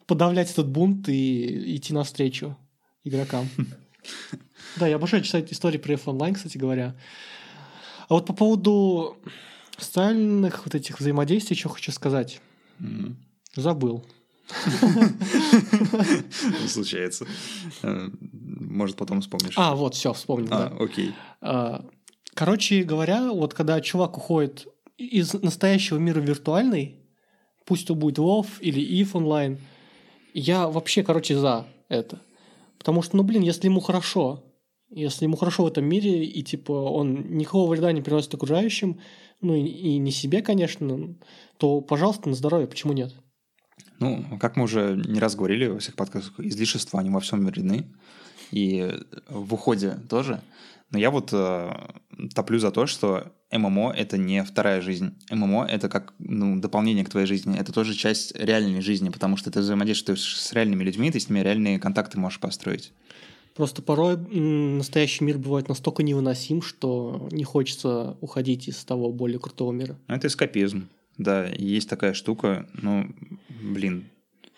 [0.07, 2.57] подавлять этот бунт и идти навстречу
[3.05, 3.49] игрокам.
[4.77, 6.97] Да, я обожаю читать истории про EVE Online, кстати говоря.
[8.09, 9.17] А вот по поводу
[9.79, 12.41] социальных вот этих взаимодействий, что хочу сказать.
[12.81, 13.15] Mm-hmm.
[13.57, 14.05] Забыл.
[16.69, 17.27] Случается.
[17.83, 19.55] Э, может, потом вспомнишь.
[19.57, 20.53] А, вот, все, вспомнил.
[20.53, 21.15] А, окей.
[21.41, 21.85] А,
[22.35, 24.67] короче говоря, вот когда чувак уходит
[24.99, 26.97] из настоящего мира виртуальный,
[27.65, 29.59] пусть то будет WoW или EVE Online,
[30.35, 32.21] я вообще, короче, за это.
[32.85, 34.45] Потому что, ну, блин, если ему хорошо,
[34.91, 39.01] если ему хорошо в этом мире, и, типа, он никакого вреда не приносит окружающим,
[39.41, 41.17] ну, и, и не себе, конечно,
[41.57, 43.15] то, пожалуйста, на здоровье, почему нет?
[44.01, 47.91] Ну, как мы уже не раз говорили во всех подкастах, излишества, они во всем вредны.
[48.55, 48.89] И
[49.29, 50.41] в уходе тоже.
[50.93, 51.73] Но я вот э,
[52.37, 55.13] топлю за то, что ММО— это не вторая жизнь.
[55.29, 57.59] ММО— это как ну, дополнение к твоей жизни.
[57.59, 61.41] Это тоже часть реальной жизни, потому что ты взаимодействуешь с реальными людьми, ты с ними
[61.41, 62.93] реальные контакты можешь построить.
[63.57, 69.73] Просто порой настоящий мир бывает настолько невыносим, что не хочется уходить из того более крутого
[69.73, 69.99] мира.
[70.07, 70.89] Это эскапизм.
[71.19, 73.13] Да, есть такая штука, ну,
[73.49, 74.05] блин,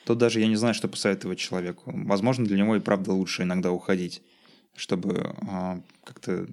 [0.07, 1.92] тут даже я не знаю, что посоветовать человеку.
[1.94, 4.22] Возможно, для него и правда лучше иногда уходить
[4.76, 6.46] чтобы а, как-то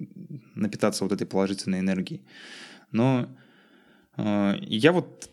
[0.54, 2.22] напитаться вот этой положительной энергией.
[2.90, 3.28] Но
[4.16, 5.30] а, я вот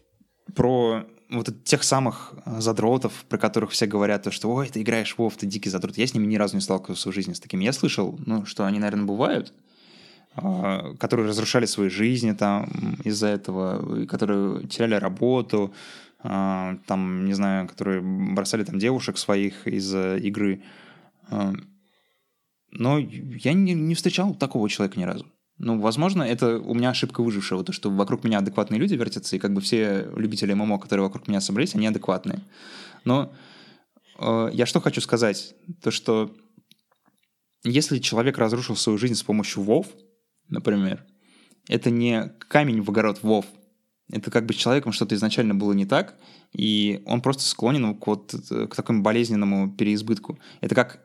[0.55, 5.19] про вот тех самых задротов, про которых все говорят, то, что «Ой, ты играешь в
[5.19, 5.97] Вов, ты дикий задрот».
[5.97, 7.63] Я с ними ни разу не сталкивался в жизни с такими.
[7.63, 9.53] Я слышал, ну, что они, наверное, бывают,
[10.35, 15.73] а, которые разрушали свои жизни там из-за этого, которые теряли работу,
[16.23, 20.63] там, не знаю, которые бросали там девушек своих из-за игры.
[22.71, 25.25] Но я не, не встречал такого человека ни разу.
[25.57, 29.39] Ну, возможно, это у меня ошибка выжившего, то, что вокруг меня адекватные люди вертятся, и
[29.39, 32.39] как бы все любители ММО, которые вокруг меня собрались, они адекватные.
[33.05, 33.31] Но
[34.17, 35.53] э, я что хочу сказать?
[35.83, 36.35] То, что
[37.63, 39.85] если человек разрушил свою жизнь с помощью ВОВ,
[40.49, 41.05] например,
[41.67, 43.45] это не камень в огород ВОВ,
[44.11, 46.15] это как бы с человеком что-то изначально было не так,
[46.53, 50.39] и он просто склонен к, вот, к такому болезненному переизбытку.
[50.61, 51.01] Это как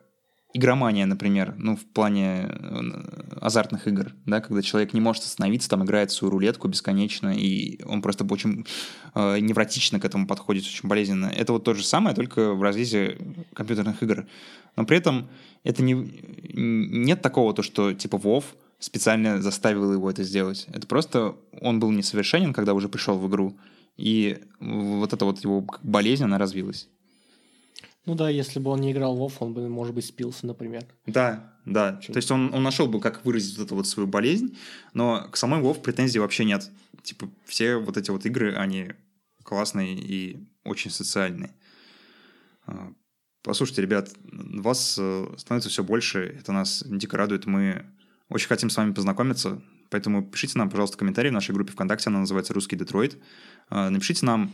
[0.53, 5.83] игромания, например, ну, в плане э, азартных игр, да, когда человек не может остановиться, там
[5.83, 8.65] играет свою рулетку бесконечно, и он просто очень
[9.13, 11.27] э, невротично к этому подходит, очень болезненно.
[11.27, 13.17] Это вот то же самое, только в разрезе
[13.53, 14.25] компьютерных игр.
[14.75, 15.29] Но при этом
[15.63, 15.93] это не,
[16.53, 18.43] нет такого, то, что типа WoW
[18.79, 20.67] специально заставил его это сделать.
[20.71, 23.57] Это просто он был несовершенен, когда уже пришел в игру,
[23.95, 26.87] и вот эта вот его болезнь, она развилась.
[28.05, 30.85] Ну да, если бы он не играл в WoW, он бы, может быть, спился, например.
[31.05, 31.99] Да, да.
[32.01, 32.13] Чуть.
[32.13, 34.57] То есть он, он нашел бы, как выразить вот эту вот свою болезнь,
[34.93, 36.69] но к самой WoW претензий вообще нет.
[37.03, 38.93] Типа все вот эти вот игры, они
[39.43, 41.53] классные и очень социальные.
[42.65, 42.93] А,
[43.41, 47.85] послушайте, ребят, вас э, становится все больше, это нас дико радует, мы
[48.29, 52.19] очень хотим с вами познакомиться, поэтому пишите нам, пожалуйста, комментарии в нашей группе ВКонтакте, она
[52.19, 53.17] называется «Русский Детройт».
[53.69, 54.51] А, напишите нам,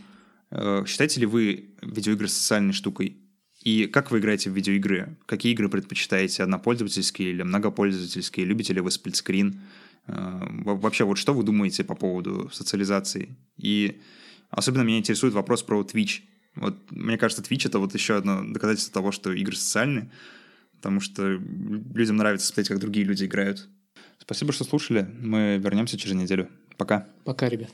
[0.52, 3.18] э, считаете ли вы видеоигры социальной штукой,
[3.66, 5.18] И как вы играете в видеоигры?
[5.26, 6.44] Какие игры предпочитаете?
[6.44, 8.46] Однопользовательские или многопользовательские?
[8.46, 9.62] Любите ли вы сплитскрин?
[10.08, 13.38] Э, вообще, вот что вы думаете по поводу социализации?
[13.58, 14.02] И
[14.50, 16.24] особенно меня интересует вопрос про Twitch.
[16.56, 20.12] Вот мне кажется, Twitch— это вот еще одно доказательство того, что игры социальны,
[20.84, 21.40] потому что
[21.96, 23.70] людям нравится смотреть, как другие люди играют.
[24.18, 25.08] Спасибо, что слушали.
[25.22, 26.50] Мы вернемся через неделю.
[26.76, 27.08] Пока.
[27.24, 27.70] Пока, ребят.